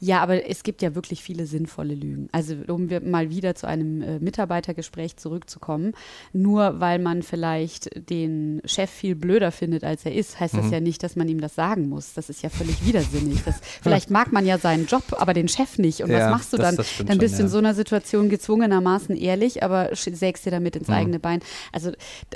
Ja, 0.00 0.20
aber 0.22 0.48
es 0.48 0.62
gibt 0.62 0.80
ja 0.80 0.94
wirklich 0.94 1.22
viele 1.24 1.46
sinnvolle 1.46 1.94
Lügen. 1.94 2.28
Also 2.30 2.54
um 2.68 2.88
wir 2.88 3.00
mal 3.00 3.30
wieder 3.30 3.54
zu 3.56 3.66
einem 3.66 4.00
äh, 4.02 4.18
Mitarbeitergespräch 4.20 5.16
zurückzukommen, 5.16 5.92
nur 6.32 6.78
weil 6.78 7.00
man 7.00 7.22
vielleicht 7.24 7.90
den 8.08 8.62
Chef 8.64 8.90
viel 8.90 9.16
blöder 9.16 9.50
findet, 9.50 9.82
als 9.82 10.04
er 10.04 10.14
ist, 10.14 10.38
heißt 10.38 10.54
Mhm. 10.54 10.58
das 10.58 10.70
ja 10.70 10.80
nicht, 10.80 11.02
dass 11.02 11.16
man 11.16 11.28
ihm 11.28 11.40
das 11.40 11.56
sagen 11.56 11.88
muss. 11.88 12.14
Das 12.14 12.30
ist 12.30 12.42
ja 12.42 12.48
völlig 12.48 12.86
widersinnig. 12.86 13.42
Das, 13.44 13.60
vielleicht 13.82 14.10
mag 14.10 14.32
man 14.32 14.46
ja 14.46 14.56
seinen 14.58 14.86
Job, 14.86 15.02
aber 15.18 15.34
den 15.34 15.48
Chef 15.48 15.78
nicht. 15.78 16.02
Und 16.02 16.10
Ja, 16.10 16.26
was 16.26 16.30
machst 16.30 16.52
du 16.52 16.56
das- 16.58 16.66
dann? 16.66 16.76
das 16.76 16.96
dann 16.98 17.06
schon, 17.08 17.18
bist 17.18 17.34
du 17.34 17.40
in 17.40 17.46
ja. 17.46 17.50
so 17.50 17.58
einer 17.58 17.74
Situation 17.74 18.28
gezwungenermaßen 18.28 19.16
ehrlich, 19.16 19.62
aber 19.64 19.90
sägst 19.94 20.46
dir 20.46 20.50
damit 20.52 20.76
ins 20.76 20.86
Mhm. 20.88 20.94
eigene 20.94 21.18
Bein. 21.18 21.40
Also 21.72 21.90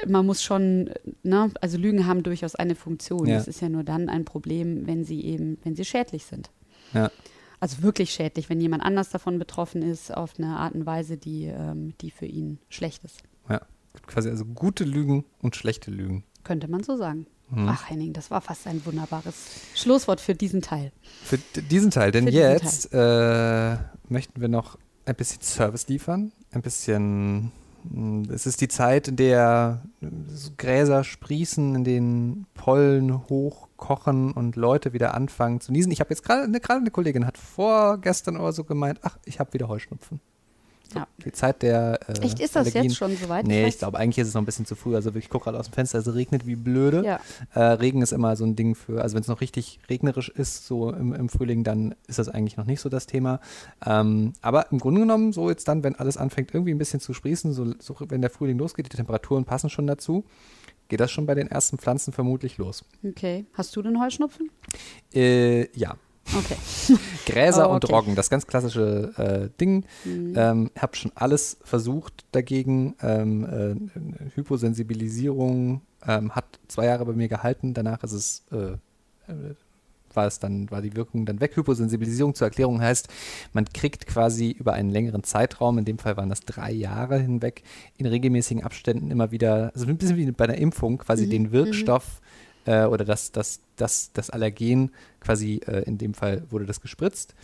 man 0.09 0.26
muss 0.26 0.42
schon, 0.42 0.90
ne, 1.23 1.50
also 1.61 1.78
Lügen 1.78 2.07
haben 2.09 2.25
durchaus 2.25 2.57
eine 2.57 2.75
Funktion. 2.75 3.28
Ja. 3.28 3.37
Es 3.38 3.47
ist 3.47 3.61
ja 3.62 3.69
nur 3.69 3.85
dann 3.85 4.09
ein 4.09 4.25
Problem, 4.25 4.87
wenn 4.88 5.04
sie 5.04 5.21
eben, 5.25 5.59
wenn 5.62 5.76
sie 5.76 5.85
schädlich 5.85 6.25
sind. 6.25 6.50
Ja. 6.92 7.11
Also 7.62 7.85
wirklich 7.85 8.11
schädlich, 8.11 8.50
wenn 8.50 8.61
jemand 8.61 8.83
anders 8.83 9.11
davon 9.11 9.38
betroffen 9.38 9.83
ist, 9.83 10.12
auf 10.12 10.33
eine 10.37 10.57
Art 10.57 10.75
und 10.75 10.85
Weise, 10.85 11.16
die, 11.16 11.45
ähm, 11.45 11.95
die 12.00 12.11
für 12.11 12.26
ihn 12.26 12.59
schlecht 12.69 13.04
ist. 13.04 13.23
ja. 13.49 13.61
Quasi 14.04 14.31
also 14.31 14.45
gute 14.45 14.83
Lügen 14.83 15.25
und 15.40 15.54
schlechte 15.54 15.92
Lügen. 15.92 16.25
Könnte 16.42 16.66
man 16.66 16.83
so 16.83 16.97
sagen. 16.97 17.26
Mhm. 17.50 17.69
Ach, 17.69 17.88
Henning, 17.88 18.14
das 18.14 18.33
war 18.33 18.40
fast 18.40 18.66
ein 18.66 18.85
wunderbares 18.85 19.61
Schlusswort 19.76 20.21
für 20.21 20.35
diesen 20.35 20.61
Teil. 20.61 20.90
Für 21.23 21.38
diesen 21.38 21.92
Teil, 21.92 22.11
denn 22.11 22.26
diesen 22.26 22.40
jetzt 22.40 22.92
äh, 22.92 23.76
möchten 24.09 24.40
wir 24.40 24.49
noch 24.49 24.76
ein 25.04 25.14
bisschen 25.14 25.42
Service 25.42 25.87
liefern, 25.87 26.33
ein 26.50 26.62
bisschen. 26.62 27.52
Mh, 27.85 28.33
Es 28.33 28.47
ist 28.47 28.61
die 28.61 28.69
Zeit, 28.69 29.09
in 29.09 29.17
der 29.17 29.83
Gräser 30.57 31.05
sprießen, 31.05 31.75
in 31.75 31.85
denen 31.85 32.47
Pollen 32.55 33.29
hochkochen 33.29 34.33
und 34.33 34.57
Leute 34.57 34.93
wieder 34.93 35.15
anfangen 35.15 35.61
zu 35.61 35.73
niesen. 35.73 35.93
Ich 35.93 36.01
habe 36.01 36.11
jetzt 36.11 36.25
gerade 36.25 36.45
eine, 36.45 36.61
eine 36.69 36.91
Kollegin 36.91 37.27
hat 37.27 37.39
vorgestern 37.39 38.37
oder 38.37 38.53
so 38.53 38.65
gemeint, 38.65 39.01
ach, 39.03 39.19
ich 39.25 39.41
habe 39.41 39.53
wieder 39.53 39.69
Heuschnupfen. 39.69 40.21
So, 40.93 40.99
Ja. 40.99 41.07
Die 41.25 41.33
Zeit 41.33 41.63
der 41.63 41.99
äh, 42.09 42.13
Echt, 42.21 42.41
ist 42.41 42.55
das 42.57 42.67
Allergien. 42.67 42.85
jetzt 42.85 42.97
schon 42.97 43.17
soweit? 43.17 43.47
Nee, 43.47 43.65
weiß- 43.65 43.69
ich 43.69 43.79
glaube, 43.79 43.99
eigentlich 43.99 44.19
ist 44.19 44.29
es 44.29 44.35
noch 44.35 44.43
ein 44.43 44.47
bisschen 44.47 44.67
zu 44.67 44.75
früh. 44.75 44.95
Also 44.95 45.15
ich 45.15 45.29
gucke 45.31 45.45
gerade 45.45 45.59
aus 45.59 45.67
dem 45.71 45.75
Fenster, 45.75 45.99
es 45.99 46.15
regnet 46.15 46.47
wie 46.47 46.57
blöde. 46.57 47.05
Ja. 47.05 47.21
Äh, 47.55 47.61
Regen 47.75 48.03
ist 48.03 48.13
immer 48.13 48.37
so 48.37 48.45
ein 48.45 48.57
Ding 48.57 48.75
für, 48.75 49.01
also 49.03 49.15
wenn 49.15 49.23
es 49.23 49.29
noch 49.29 49.41
richtig 49.41 49.79
regnerisch 49.89 50.29
ist, 50.29 50.67
so 50.67 50.91
im, 50.91 51.13
im 51.15 51.29
Frühling, 51.29 51.65
dann 51.65 51.95
ist 52.07 52.19
das 52.19 52.29
eigentlich 52.29 52.57
noch 52.57 52.67
nicht 52.67 52.81
so 52.81 52.89
das 52.89 53.07
Thema. 53.07 53.41
Ähm, 53.87 54.33
aber 54.43 54.71
im 54.73 54.79
Grunde 54.79 55.01
genommen, 55.01 55.33
so 55.33 55.49
jetzt 55.49 55.69
dann, 55.69 55.83
wenn 55.85 55.95
alles 55.97 56.17
anfängt 56.17 56.53
irgendwie 56.55 56.73
ein 56.75 56.79
bisschen 56.79 57.01
zu 57.01 57.15
sprießen, 57.15 57.53
so, 57.53 57.73
so 57.79 57.97
wenn 58.09 58.21
der 58.21 58.31
Frühling 58.31 58.59
losgeht, 58.59 58.93
die 58.93 58.97
Temperaturen 58.97 59.45
passen 59.45 59.71
schon 59.71 59.87
dazu, 59.87 60.25
geht 60.89 61.01
das 61.01 61.11
schon 61.11 61.25
bei 61.27 61.35
den 61.35 61.49
ersten 61.51 61.79
Pflanzen 61.79 62.13
vermutlich 62.13 62.59
los. 62.59 62.85
Okay. 63.03 63.47
Hast 63.55 63.75
du 63.77 63.83
den 63.83 63.99
Heuschnupfen? 64.03 64.51
Äh, 65.15 65.69
ja, 65.79 65.95
Okay. 66.26 66.57
Gräser 67.26 67.69
Oh, 67.69 67.75
und 67.75 67.85
okay. 67.85 67.95
Roggen, 67.95 68.14
das 68.14 68.31
ganz 68.31 68.47
klassische 68.47 69.13
äh, 69.17 69.58
Ding. 69.61 69.85
Mhm. 70.04 70.35
Ähm, 70.37 70.71
habe 70.78 70.97
schon 70.97 71.13
alles 71.15 71.58
versucht 71.63 72.25
dagegen. 72.32 72.95
Ähm, 73.02 73.91
äh, 73.95 74.35
Hyposensibilisierung 74.35 75.82
ähm, 76.06 76.35
hat 76.35 76.45
zwei 76.69 76.87
Jahre 76.87 77.04
bei 77.04 77.13
mir 77.13 77.28
gehalten. 77.28 77.75
Danach 77.75 78.02
ist 78.02 78.13
es, 78.13 78.43
äh, 78.52 78.73
äh, 79.30 79.54
war 80.15 80.26
es 80.26 80.39
dann, 80.39 80.71
war 80.71 80.82
die 80.82 80.95
Wirkung 80.95 81.26
dann 81.26 81.41
weg. 81.41 81.56
Hyposensibilisierung 81.56 82.35
zur 82.35 82.47
Erklärung 82.47 82.80
heißt, 82.80 83.08
man 83.52 83.65
kriegt 83.67 84.06
quasi 84.06 84.50
über 84.50 84.75
einen 84.75 84.91
längeren 84.91 85.25
Zeitraum, 85.25 85.78
in 85.78 85.85
dem 85.85 85.99
Fall 85.99 86.17
waren 86.17 86.28
das 86.28 86.41
drei 86.41 86.71
Jahre 86.71 87.19
hinweg, 87.19 87.63
in 87.97 88.06
regelmäßigen 88.06 88.63
Abständen 88.63 89.11
immer 89.11 89.30
wieder, 89.30 89.73
also 89.75 89.87
ein 89.87 89.97
bisschen 89.97 90.17
wie 90.17 90.30
bei 90.30 90.45
einer 90.45 90.58
Impfung, 90.58 90.99
quasi 90.99 91.25
Mhm, 91.26 91.30
den 91.30 91.52
Wirkstoff 91.52 92.21
äh, 92.67 92.85
oder 92.85 93.05
das, 93.05 93.33
das, 93.33 93.61
das, 93.77 94.13
das 94.13 94.31
Allergen, 94.31 94.91
quasi 95.21 95.61
äh, 95.67 95.83
in 95.83 95.99
dem 95.99 96.15
Fall 96.15 96.43
wurde 96.51 96.67
das 96.67 96.81
gespritzt. 96.81 97.35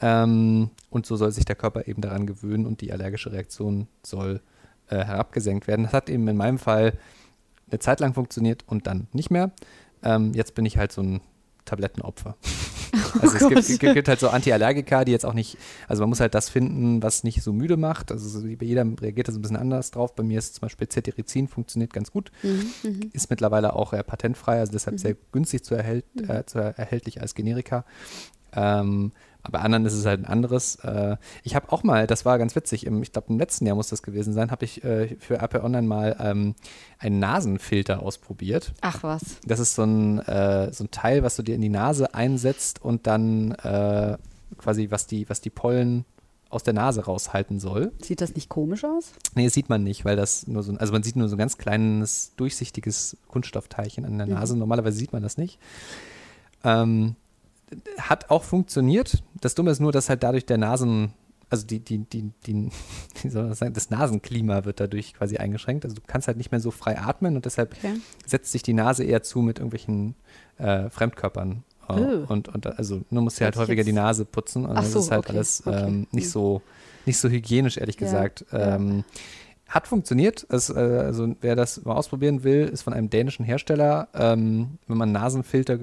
Ähm, 0.00 0.70
und 0.90 1.06
so 1.06 1.16
soll 1.16 1.32
sich 1.32 1.44
der 1.44 1.56
Körper 1.56 1.88
eben 1.88 2.02
daran 2.02 2.26
gewöhnen 2.26 2.66
und 2.66 2.80
die 2.80 2.92
allergische 2.92 3.32
Reaktion 3.32 3.88
soll 4.02 4.40
äh, 4.88 4.96
herabgesenkt 4.96 5.66
werden. 5.66 5.84
Das 5.84 5.92
hat 5.92 6.10
eben 6.10 6.28
in 6.28 6.36
meinem 6.36 6.58
Fall 6.58 6.98
eine 7.70 7.78
Zeit 7.78 8.00
lang 8.00 8.14
funktioniert 8.14 8.64
und 8.66 8.86
dann 8.86 9.08
nicht 9.12 9.30
mehr. 9.30 9.50
Ähm, 10.02 10.32
jetzt 10.34 10.54
bin 10.54 10.66
ich 10.66 10.76
halt 10.76 10.92
so 10.92 11.02
ein 11.02 11.20
Tablettenopfer. 11.64 12.36
Also 13.20 13.36
es 13.36 13.42
Oh 13.42 13.48
Gott. 13.48 13.66
gibt, 13.66 13.80
gibt, 13.80 13.94
gibt 13.94 14.08
halt 14.08 14.20
so 14.20 14.28
Antiallergika, 14.28 15.04
die 15.04 15.12
jetzt 15.12 15.24
auch 15.24 15.32
nicht, 15.34 15.56
also 15.88 16.02
man 16.02 16.10
muss 16.10 16.20
halt 16.20 16.34
das 16.34 16.48
finden, 16.50 17.02
was 17.02 17.24
nicht 17.24 17.42
so 17.42 17.52
müde 17.52 17.76
macht. 17.76 18.12
Also 18.12 18.28
so, 18.28 18.46
bei 18.46 18.66
jedem 18.66 18.94
reagiert 18.94 19.28
das 19.28 19.36
ein 19.36 19.42
bisschen 19.42 19.56
anders 19.56 19.90
drauf. 19.90 20.14
Bei 20.14 20.22
mir 20.22 20.38
ist 20.38 20.54
zum 20.56 20.62
Beispiel 20.62 20.88
Cetirizin, 20.88 21.48
funktioniert 21.48 21.92
ganz 21.92 22.10
gut 22.12 22.30
Mhm. 22.42 22.66
Mhm. 22.82 23.10
ist 23.12 23.30
mittlerweile 23.30 23.74
auch 23.74 23.92
äh, 23.92 24.02
patentfrei, 24.02 24.58
also 24.60 24.72
deshalb 24.72 24.94
Mhm. 24.94 24.98
sehr 24.98 25.16
günstig 25.32 25.64
zu, 25.64 25.74
erhält, 25.74 26.04
Mhm. 26.14 26.30
äh, 26.30 26.44
zu 26.46 26.58
erhältlich 26.58 27.20
als 27.20 27.34
Generika. 27.34 27.84
Ähm, 28.52 29.12
bei 29.50 29.60
anderen 29.60 29.84
ist 29.86 29.94
es 29.94 30.04
halt 30.06 30.20
ein 30.20 30.26
anderes. 30.26 30.76
Äh, 30.76 31.16
ich 31.42 31.54
habe 31.54 31.72
auch 31.72 31.82
mal, 31.82 32.06
das 32.06 32.24
war 32.24 32.38
ganz 32.38 32.54
witzig, 32.56 32.86
im, 32.86 33.02
ich 33.02 33.12
glaube 33.12 33.28
im 33.30 33.38
letzten 33.38 33.66
Jahr 33.66 33.76
muss 33.76 33.88
das 33.88 34.02
gewesen 34.02 34.32
sein, 34.32 34.50
habe 34.50 34.64
ich 34.64 34.84
äh, 34.84 35.16
für 35.18 35.40
AP 35.40 35.62
Online 35.62 35.86
mal 35.86 36.16
ähm, 36.20 36.54
einen 36.98 37.18
Nasenfilter 37.18 38.02
ausprobiert. 38.02 38.72
Ach 38.80 39.02
was. 39.02 39.22
Das 39.46 39.60
ist 39.60 39.74
so 39.74 39.82
ein, 39.84 40.18
äh, 40.20 40.72
so 40.72 40.84
ein 40.84 40.90
Teil, 40.90 41.22
was 41.22 41.36
du 41.36 41.42
dir 41.42 41.54
in 41.54 41.60
die 41.60 41.68
Nase 41.68 42.14
einsetzt 42.14 42.82
und 42.82 43.06
dann 43.06 43.54
quasi, 44.58 44.90
was 44.90 45.06
die, 45.06 45.28
was 45.28 45.40
die 45.40 45.50
Pollen 45.50 46.04
aus 46.48 46.62
der 46.62 46.74
Nase 46.74 47.04
raushalten 47.04 47.58
soll. 47.58 47.92
Sieht 48.02 48.20
das 48.20 48.34
nicht 48.36 48.48
komisch 48.48 48.84
aus? 48.84 49.12
Nee, 49.34 49.44
das 49.44 49.54
sieht 49.54 49.68
man 49.68 49.82
nicht, 49.82 50.04
weil 50.04 50.14
das 50.16 50.46
nur 50.46 50.62
so, 50.62 50.70
ein- 50.72 50.78
also 50.78 50.92
man 50.92 51.02
sieht 51.02 51.16
nur 51.16 51.28
so 51.28 51.34
ein 51.34 51.38
ganz 51.38 51.58
kleines, 51.58 52.32
durchsichtiges 52.36 53.16
Kunststoffteilchen 53.26 54.04
an 54.04 54.16
der 54.18 54.28
Mhm. 54.28 54.34
Nase. 54.34 54.56
Normalerweise 54.56 54.96
sieht 54.96 55.12
man 55.12 55.22
das 55.24 55.36
nicht. 55.38 55.58
Ähm, 56.64 57.16
hat 57.98 58.30
auch 58.30 58.44
funktioniert. 58.44 59.22
Das 59.40 59.54
Dumme 59.54 59.70
ist 59.70 59.80
nur, 59.80 59.92
dass 59.92 60.08
halt 60.08 60.22
dadurch 60.22 60.46
der 60.46 60.58
Nasen, 60.58 61.12
also 61.50 61.66
die, 61.66 61.80
die, 61.80 61.98
die, 61.98 62.30
die, 62.46 62.70
wie 63.22 63.28
soll 63.28 63.42
man 63.42 63.50
das 63.50 63.58
sagen, 63.58 63.72
das 63.74 63.90
Nasenklima 63.90 64.64
wird 64.64 64.80
dadurch 64.80 65.14
quasi 65.14 65.36
eingeschränkt. 65.36 65.84
Also 65.84 65.96
du 65.96 66.02
kannst 66.06 66.28
halt 66.28 66.36
nicht 66.36 66.50
mehr 66.52 66.60
so 66.60 66.70
frei 66.70 66.98
atmen 66.98 67.36
und 67.36 67.44
deshalb 67.44 67.74
Okay. 67.78 67.94
setzt 68.26 68.52
sich 68.52 68.62
die 68.62 68.72
Nase 68.74 69.04
eher 69.04 69.22
zu 69.22 69.40
mit 69.40 69.58
irgendwelchen 69.58 70.14
äh, 70.58 70.88
Fremdkörpern. 70.90 71.62
Oh. 71.88 72.24
und, 72.28 72.48
und 72.48 72.66
also 72.78 73.02
du 73.10 73.20
musst 73.20 73.38
dir 73.38 73.44
halt 73.44 73.54
häufiger 73.54 73.84
die 73.84 73.90
jetzt- 73.90 73.94
Nase 73.96 74.24
putzen 74.24 74.66
und 74.66 74.76
Ach 74.76 74.80
das 74.82 74.90
so, 74.90 74.98
ist 74.98 75.12
halt 75.12 75.20
okay, 75.26 75.36
alles 75.36 75.62
okay. 75.64 75.86
ähm, 75.86 76.06
nicht 76.10 76.24
Hm. 76.24 76.30
so 76.32 76.62
nicht 77.04 77.16
so 77.18 77.28
hygienisch, 77.28 77.76
ehrlich 77.76 77.94
Ja, 78.00 78.06
gesagt. 78.06 78.44
ja. 78.50 78.74
Ähm, 78.74 79.04
hat 79.68 79.88
funktioniert. 79.88 80.46
Es, 80.48 80.70
äh, 80.70 80.74
also 80.74 81.34
wer 81.40 81.56
das 81.56 81.84
mal 81.84 81.94
ausprobieren 81.94 82.44
will, 82.44 82.66
ist 82.66 82.82
von 82.82 82.92
einem 82.92 83.10
dänischen 83.10 83.44
Hersteller. 83.44 84.08
Ähm, 84.14 84.78
wenn 84.86 84.96
man 84.96 85.12
Nasenfilter 85.12 85.78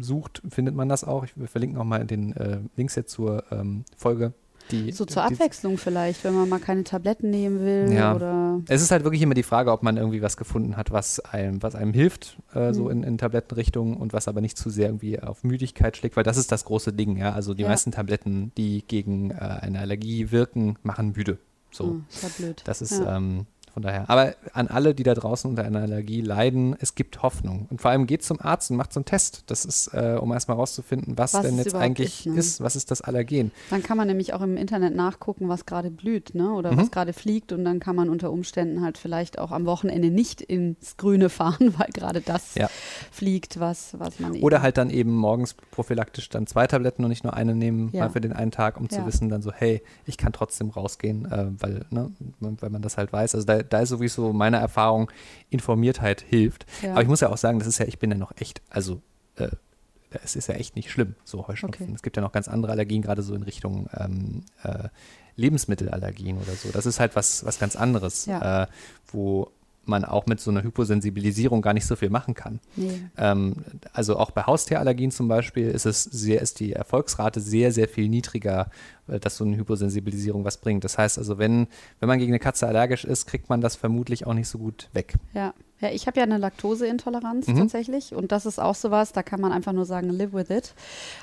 sucht, 0.00 0.42
findet 0.48 0.74
man 0.74 0.88
das 0.88 1.04
auch. 1.04 1.24
Ich, 1.24 1.36
wir 1.36 1.48
verlinken 1.48 1.78
auch 1.78 1.84
mal 1.84 2.04
den 2.04 2.34
äh, 2.36 2.58
Links 2.76 2.94
jetzt 2.94 3.12
zur 3.12 3.42
ähm, 3.50 3.84
Folge. 3.96 4.32
Die, 4.70 4.92
So 4.92 5.04
zur 5.04 5.26
die, 5.26 5.34
Abwechslung 5.34 5.76
vielleicht, 5.76 6.24
wenn 6.24 6.32
man 6.32 6.48
mal 6.48 6.58
keine 6.58 6.84
Tabletten 6.84 7.28
nehmen 7.28 7.60
will 7.60 7.92
Ja. 7.92 8.14
oder 8.14 8.62
Es 8.68 8.80
ist 8.80 8.90
halt 8.92 9.04
wirklich 9.04 9.20
immer 9.20 9.34
die 9.34 9.42
Frage, 9.42 9.70
ob 9.70 9.82
man 9.82 9.98
irgendwie 9.98 10.22
was 10.22 10.38
gefunden 10.38 10.78
hat, 10.78 10.90
was 10.90 11.20
einem, 11.20 11.62
was 11.62 11.74
einem 11.74 11.92
hilft, 11.92 12.38
äh, 12.54 12.72
so 12.72 12.84
Mhm. 12.84 12.90
in, 12.90 13.02
in 13.02 13.18
Tablettenrichtung 13.18 13.98
und 13.98 14.14
was 14.14 14.26
aber 14.26 14.40
nicht 14.40 14.56
zu 14.56 14.70
sehr 14.70 14.86
irgendwie 14.88 15.20
auf 15.20 15.44
Müdigkeit 15.44 15.98
schlägt, 15.98 16.16
weil 16.16 16.24
das 16.24 16.38
ist 16.38 16.50
das 16.50 16.64
große 16.64 16.94
Ding, 16.94 17.18
ja. 17.18 17.32
Also 17.32 17.52
die 17.52 17.64
Ja. 17.64 17.68
meisten 17.68 17.92
Tabletten, 17.92 18.52
die 18.56 18.82
gegen 18.88 19.32
äh, 19.32 19.34
eine 19.34 19.80
Allergie 19.80 20.30
wirken, 20.30 20.76
machen 20.82 21.12
müde. 21.14 21.36
So. 21.74 21.84
Hm, 21.86 22.04
ist 22.08 22.22
ja 22.22 22.28
blöd. 22.36 22.62
Das 22.64 22.80
ist 22.82 22.92
Ja. 22.92 23.16
ähm, 23.16 23.46
von 23.74 23.82
daher. 23.82 24.08
Aber 24.08 24.34
an 24.52 24.68
alle, 24.68 24.94
die 24.94 25.02
da 25.02 25.14
draußen 25.14 25.50
unter 25.50 25.64
einer 25.64 25.80
Allergie 25.82 26.20
leiden, 26.20 26.76
es 26.80 26.94
gibt 26.94 27.22
Hoffnung. 27.22 27.66
Und 27.70 27.80
vor 27.82 27.90
allem 27.90 28.06
geht 28.06 28.22
zum 28.22 28.40
Arzt 28.40 28.70
und 28.70 28.76
macht 28.76 28.92
so 28.92 29.00
einen 29.00 29.04
Test. 29.04 29.42
Das 29.48 29.64
ist, 29.64 29.88
äh, 29.88 30.16
um 30.20 30.32
erstmal 30.32 30.56
rauszufinden, 30.56 31.18
was, 31.18 31.34
Was 31.34 31.42
denn 31.42 31.58
jetzt 31.58 31.74
eigentlich 31.74 32.20
ist, 32.20 32.32
ne? 32.32 32.38
ist. 32.38 32.60
Was 32.60 32.76
ist 32.76 32.90
das 32.92 33.00
Allergen? 33.02 33.50
Dann 33.70 33.82
kann 33.82 33.96
man 33.96 34.06
nämlich 34.06 34.32
auch 34.32 34.40
im 34.42 34.56
Internet 34.56 34.94
nachgucken, 34.94 35.48
was 35.48 35.66
gerade 35.66 35.90
blüht, 35.90 36.34
ne? 36.34 36.52
Oder 36.52 36.72
Mhm. 36.72 36.78
was 36.78 36.90
gerade 36.92 37.12
fliegt 37.12 37.52
und 37.52 37.64
dann 37.64 37.80
kann 37.80 37.96
man 37.96 38.08
unter 38.08 38.30
Umständen 38.30 38.80
halt 38.80 38.96
vielleicht 38.96 39.38
auch 39.40 39.50
am 39.50 39.66
Wochenende 39.66 40.10
nicht 40.10 40.40
ins 40.40 40.96
Grüne 40.96 41.28
fahren, 41.28 41.74
weil 41.78 41.88
gerade 41.92 42.20
das 42.20 42.54
Ja. 42.54 42.68
fliegt, 43.10 43.58
was, 43.60 43.98
was 43.98 44.20
man 44.20 44.34
Oder 44.36 44.62
halt 44.62 44.76
dann 44.78 44.90
eben 44.90 45.14
morgens 45.16 45.54
prophylaktisch 45.72 46.28
dann 46.28 46.46
zwei 46.46 46.68
Tabletten 46.68 47.02
und 47.02 47.08
nicht 47.10 47.24
nur 47.24 47.34
eine 47.34 47.54
nehmen, 47.56 47.90
Ja. 47.92 48.04
mal 48.04 48.10
für 48.10 48.20
den 48.20 48.32
einen 48.32 48.52
Tag, 48.52 48.78
um 48.78 48.88
zu 48.88 48.98
Ja. 49.00 49.06
wissen 49.06 49.28
dann 49.28 49.42
so, 49.42 49.50
hey, 49.52 49.82
ich 50.06 50.16
kann 50.16 50.32
trotzdem 50.32 50.70
rausgehen, 50.70 51.24
äh, 51.26 51.46
weil, 51.58 51.86
ne, 51.90 52.12
weil 52.38 52.70
man 52.70 52.82
das 52.82 52.96
halt 52.96 53.12
weiß. 53.12 53.34
Also 53.34 53.46
da, 53.46 53.63
da 53.68 53.80
ist 53.80 53.88
sowieso 53.90 54.32
meine 54.32 54.58
Erfahrung, 54.58 55.10
Informiertheit 55.50 56.20
hilft. 56.20 56.66
Ja. 56.82 56.92
Aber 56.92 57.02
ich 57.02 57.08
muss 57.08 57.20
ja 57.20 57.30
auch 57.30 57.36
sagen, 57.36 57.58
das 57.58 57.68
ist 57.68 57.78
ja, 57.78 57.86
ich 57.86 57.98
bin 57.98 58.10
ja 58.10 58.16
noch 58.16 58.32
echt, 58.36 58.62
also 58.70 59.00
äh, 59.36 59.48
es 60.22 60.36
ist 60.36 60.46
ja 60.48 60.54
echt 60.54 60.76
nicht 60.76 60.90
schlimm, 60.90 61.16
so 61.24 61.48
Heuschnupfen. 61.48 61.86
Okay. 61.86 61.94
Es 61.94 62.02
gibt 62.02 62.16
ja 62.16 62.22
noch 62.22 62.30
ganz 62.32 62.46
andere 62.46 62.70
Allergien, 62.72 63.02
gerade 63.02 63.22
so 63.22 63.34
in 63.34 63.42
Richtung 63.42 63.88
ähm, 63.98 64.44
äh, 64.62 64.88
Lebensmittelallergien 65.36 66.38
oder 66.38 66.52
so. 66.52 66.70
Das 66.70 66.86
ist 66.86 67.00
halt 67.00 67.16
was, 67.16 67.44
was 67.44 67.58
ganz 67.58 67.76
anderes, 67.76 68.26
Ja. 68.26 68.62
äh, 68.64 68.66
wo 69.08 69.50
man 69.88 70.04
auch 70.04 70.26
mit 70.26 70.40
so 70.40 70.50
einer 70.50 70.62
Hyposensibilisierung 70.62 71.62
gar 71.62 71.72
nicht 71.72 71.86
so 71.86 71.96
viel 71.96 72.10
machen 72.10 72.34
kann. 72.34 72.60
Nee. 72.76 73.00
Ähm, 73.16 73.56
also 73.92 74.16
auch 74.18 74.30
bei 74.30 74.42
Haustierallergien 74.42 75.10
zum 75.10 75.28
Beispiel 75.28 75.68
ist 75.68 75.86
es 75.86 76.04
sehr, 76.04 76.40
ist 76.40 76.60
die 76.60 76.72
Erfolgsrate 76.72 77.40
sehr, 77.40 77.72
sehr 77.72 77.88
viel 77.88 78.08
niedriger, 78.08 78.70
äh, 79.08 79.20
dass 79.20 79.36
so 79.36 79.44
eine 79.44 79.56
Hyposensibilisierung 79.56 80.44
was 80.44 80.58
bringt. 80.58 80.84
Das 80.84 80.98
heißt 80.98 81.18
also, 81.18 81.38
wenn, 81.38 81.66
wenn 82.00 82.08
man 82.08 82.18
gegen 82.18 82.32
eine 82.32 82.38
Katze 82.38 82.66
allergisch 82.66 83.04
ist, 83.04 83.26
kriegt 83.26 83.48
man 83.48 83.60
das 83.60 83.76
vermutlich 83.76 84.26
auch 84.26 84.34
nicht 84.34 84.48
so 84.48 84.58
gut 84.58 84.88
weg. 84.92 85.14
Ja. 85.34 85.54
Ja, 85.80 85.90
ich 85.90 86.06
habe 86.06 86.18
ja 86.18 86.24
eine 86.24 86.38
Laktoseintoleranz 86.38 87.48
Mhm. 87.48 87.56
tatsächlich 87.58 88.14
und 88.14 88.32
das 88.32 88.46
ist 88.46 88.58
auch 88.60 88.74
sowas, 88.74 89.12
da 89.12 89.22
kann 89.22 89.40
man 89.40 89.52
einfach 89.52 89.72
nur 89.72 89.84
sagen, 89.84 90.08
live 90.08 90.32
with 90.32 90.50
it. 90.50 90.72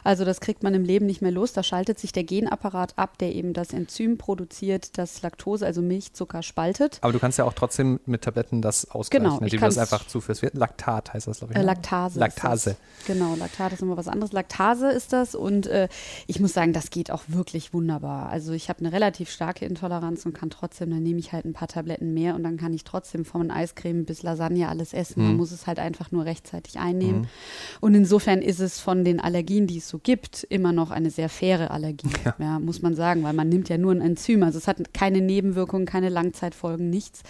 Also 0.03 0.25
das 0.25 0.39
kriegt 0.41 0.61
man 0.61 0.73
im 0.73 0.83
Leben 0.83 1.05
nicht 1.05 1.21
mehr 1.21 1.31
los, 1.31 1.53
da 1.53 1.63
schaltet 1.63 1.99
sich 1.99 2.11
der 2.11 2.23
Genapparat 2.23 2.93
ab, 2.97 3.17
der 3.17 3.33
eben 3.33 3.53
das 3.53 3.71
Enzym 3.73 4.17
produziert, 4.17 4.97
das 4.97 5.21
Laktose, 5.21 5.65
also 5.65 5.81
Milchzucker 5.81 6.43
spaltet. 6.43 6.99
Aber 7.01 7.13
du 7.13 7.19
kannst 7.19 7.37
ja 7.37 7.45
auch 7.45 7.53
trotzdem 7.53 7.99
mit 8.05 8.23
Tabletten 8.23 8.61
das 8.61 8.91
ausgleichen, 8.91 9.23
Genau, 9.25 9.39
indem 9.39 9.59
du 9.59 9.65
das 9.65 9.77
einfach 9.77 10.05
zuführst. 10.05 10.43
Laktat 10.53 11.13
heißt 11.13 11.27
das, 11.27 11.39
glaube 11.39 11.53
ich. 11.53 11.57
Äh, 11.57 11.61
ne? 11.61 11.65
Laktase. 11.67 12.19
Laktase. 12.19 12.75
Genau, 13.07 13.35
Laktat 13.35 13.73
ist 13.73 13.81
immer 13.81 13.97
was 13.97 14.07
anderes. 14.07 14.31
Laktase 14.31 14.89
ist 14.91 15.13
das 15.13 15.33
und 15.33 15.65
äh, 15.67 15.87
ich 16.27 16.39
muss 16.39 16.53
sagen, 16.53 16.73
das 16.73 16.89
geht 16.89 17.09
auch 17.09 17.23
wirklich 17.27 17.73
wunderbar. 17.73 18.29
Also 18.29 18.51
ich 18.51 18.69
habe 18.69 18.79
eine 18.79 18.91
relativ 18.91 19.29
starke 19.31 19.65
Intoleranz 19.65 20.25
und 20.25 20.33
kann 20.33 20.49
trotzdem, 20.49 20.89
dann 20.91 21.01
nehme 21.03 21.19
ich 21.19 21.31
halt 21.33 21.45
ein 21.45 21.53
paar 21.53 21.67
Tabletten 21.69 22.13
mehr 22.13 22.35
und 22.35 22.43
dann 22.43 22.57
kann 22.57 22.73
ich 22.73 22.83
trotzdem 22.83 23.25
von 23.25 23.49
Eiscreme 23.49 24.05
bis 24.05 24.21
Lasagne 24.23 24.50
alles 24.69 24.93
essen. 24.93 25.23
Man 25.23 25.37
muss 25.37 25.51
es 25.51 25.67
halt 25.67 25.79
einfach 25.79 26.11
nur 26.11 26.25
rechtzeitig 26.25 26.79
einnehmen. 26.79 27.27
Und 27.79 27.95
insofern 27.95 28.41
ist 28.41 28.59
es 28.59 28.79
von 28.79 29.03
den 29.03 29.19
Allergien, 29.19 29.67
die 29.67 29.77
es 29.77 29.87
so 29.89 29.99
gibt, 29.99 30.43
immer 30.49 30.71
noch 30.73 30.91
eine 30.91 31.09
sehr 31.09 31.29
faire 31.29 31.71
Allergie, 31.71 32.09
ja. 32.39 32.59
muss 32.59 32.81
man 32.81 32.95
sagen, 32.95 33.23
weil 33.23 33.33
man 33.33 33.49
nimmt 33.49 33.69
ja 33.69 33.77
nur 33.77 33.93
ein 33.93 34.01
Enzym. 34.01 34.43
Also 34.43 34.57
es 34.57 34.67
hat 34.67 34.93
keine 34.93 35.21
Nebenwirkungen, 35.21 35.85
keine 35.85 36.09
Langzeitfolgen, 36.09 36.89
nichts. 36.89 37.23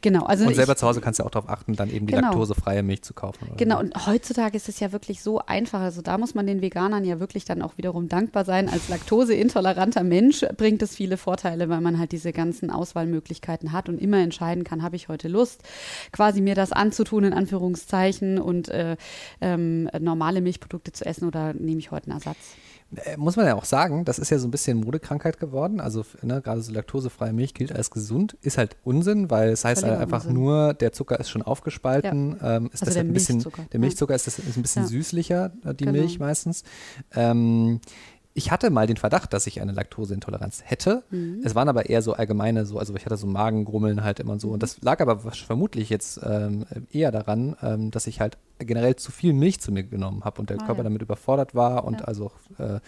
Genau. 0.00 0.24
Also 0.24 0.46
Und 0.46 0.54
selber 0.54 0.72
ich, 0.72 0.78
zu 0.78 0.86
Hause 0.86 1.00
kannst 1.00 1.20
du 1.20 1.24
auch 1.24 1.30
darauf 1.30 1.48
achten, 1.48 1.74
dann 1.74 1.90
eben 1.90 2.06
die 2.06 2.12
Genau. 2.12 2.28
laktosefreie 2.28 2.82
Milch 2.82 3.02
zu 3.02 3.14
kaufen. 3.14 3.48
Genau, 3.56 3.76
so. 3.76 3.80
und 3.82 4.06
heutzutage 4.06 4.56
ist 4.56 4.68
es 4.68 4.80
ja 4.80 4.92
wirklich 4.92 5.22
so 5.22 5.40
einfach. 5.40 5.80
Also 5.80 6.02
da 6.02 6.18
muss 6.18 6.34
man 6.34 6.46
den 6.46 6.62
Veganern 6.62 7.04
ja 7.04 7.20
wirklich 7.20 7.44
dann 7.44 7.62
auch 7.62 7.76
wiederum 7.76 8.08
dankbar 8.08 8.44
sein. 8.44 8.68
Als 8.68 8.88
laktoseintoleranter 8.88 10.02
Mensch 10.02 10.44
bringt 10.56 10.82
es 10.82 10.94
viele 10.94 11.16
Vorteile, 11.16 11.68
weil 11.68 11.80
man 11.80 11.98
halt 11.98 12.12
diese 12.12 12.32
ganzen 12.32 12.70
Auswahlmöglichkeiten 12.70 13.72
hat 13.72 13.88
und 13.88 13.98
immer 14.00 14.18
entscheiden 14.18 14.64
kann, 14.64 14.82
habe 14.82 14.96
ich 14.96 15.08
heute 15.08 15.28
Lust, 15.28 15.62
quasi 16.12 16.40
mir 16.40 16.51
das 16.54 16.72
anzutun, 16.72 17.24
in 17.24 17.32
Anführungszeichen, 17.32 18.38
und 18.38 18.68
äh, 18.68 18.96
ähm, 19.40 19.88
normale 20.00 20.40
Milchprodukte 20.40 20.92
zu 20.92 21.04
essen 21.04 21.26
oder 21.26 21.52
nehme 21.54 21.78
ich 21.80 21.90
heute 21.90 22.10
einen 22.10 22.18
Ersatz. 22.20 22.36
Äh, 22.94 23.16
muss 23.16 23.36
man 23.36 23.46
ja 23.46 23.54
auch 23.54 23.64
sagen, 23.64 24.04
das 24.04 24.18
ist 24.18 24.28
ja 24.30 24.38
so 24.38 24.46
ein 24.46 24.50
bisschen 24.50 24.78
Modekrankheit 24.80 25.38
geworden. 25.40 25.80
Also 25.80 26.04
ne, 26.20 26.42
gerade 26.42 26.60
so 26.60 26.72
laktosefreie 26.72 27.32
Milch 27.32 27.54
gilt 27.54 27.72
als 27.74 27.90
gesund, 27.90 28.36
ist 28.42 28.58
halt 28.58 28.76
Unsinn, 28.84 29.30
weil 29.30 29.48
es 29.50 29.64
heißt 29.64 29.82
halt 29.82 29.98
einfach 29.98 30.24
Unsinn. 30.24 30.34
nur, 30.34 30.74
der 30.74 30.92
Zucker 30.92 31.18
ist 31.18 31.30
schon 31.30 31.40
aufgespalten. 31.40 32.36
Ähm, 32.42 32.66
ist 32.66 32.82
Also 32.82 32.84
das 32.84 32.94
der 32.94 33.02
halt 33.02 33.10
ein 33.10 33.12
bisschen, 33.14 33.36
Milchzucker, 33.36 33.62
der 33.72 33.78
ja. 33.78 33.80
Milchzucker 33.80 34.14
ist, 34.14 34.26
das, 34.26 34.38
ist 34.38 34.56
ein 34.58 34.62
bisschen 34.62 34.82
Ja. 34.82 34.88
süßlicher, 34.88 35.52
äh, 35.64 35.74
die 35.74 35.84
Genau. 35.86 35.98
Milch 35.98 36.18
meistens. 36.18 36.64
Ähm, 37.14 37.80
ich 38.34 38.50
hatte 38.50 38.70
mal 38.70 38.86
den 38.86 38.96
Verdacht, 38.96 39.32
dass 39.32 39.46
ich 39.46 39.60
eine 39.60 39.72
Laktoseintoleranz 39.72 40.62
hätte. 40.64 41.02
Mhm. 41.10 41.40
Es 41.44 41.54
waren 41.54 41.68
aber 41.68 41.88
eher 41.90 42.00
so 42.02 42.14
allgemeine, 42.14 42.64
so, 42.64 42.78
also 42.78 42.94
ich 42.94 43.04
hatte 43.04 43.16
so 43.16 43.26
Magengrummeln 43.26 44.02
halt 44.04 44.20
immer 44.20 44.38
so. 44.40 44.48
Mhm. 44.48 44.52
Und 44.54 44.62
das 44.62 44.80
lag 44.82 45.00
aber 45.00 45.18
vermutlich 45.18 45.90
jetzt 45.90 46.20
ähm, 46.22 46.64
eher 46.90 47.10
daran, 47.12 47.56
ähm, 47.62 47.90
dass 47.90 48.06
ich 48.06 48.20
halt 48.20 48.38
generell 48.58 48.96
zu 48.96 49.12
viel 49.12 49.32
Milch 49.34 49.60
zu 49.60 49.70
mir 49.72 49.82
genommen 49.82 50.24
habe 50.24 50.40
und 50.40 50.48
der 50.50 50.60
Ah, 50.60 50.66
Körper 50.66 50.82
damit 50.82 51.02
überfordert 51.02 51.54
war 51.54 51.84
und 51.84 52.00
Ja. 52.00 52.06
also 52.06 52.30
äh, 52.58 52.78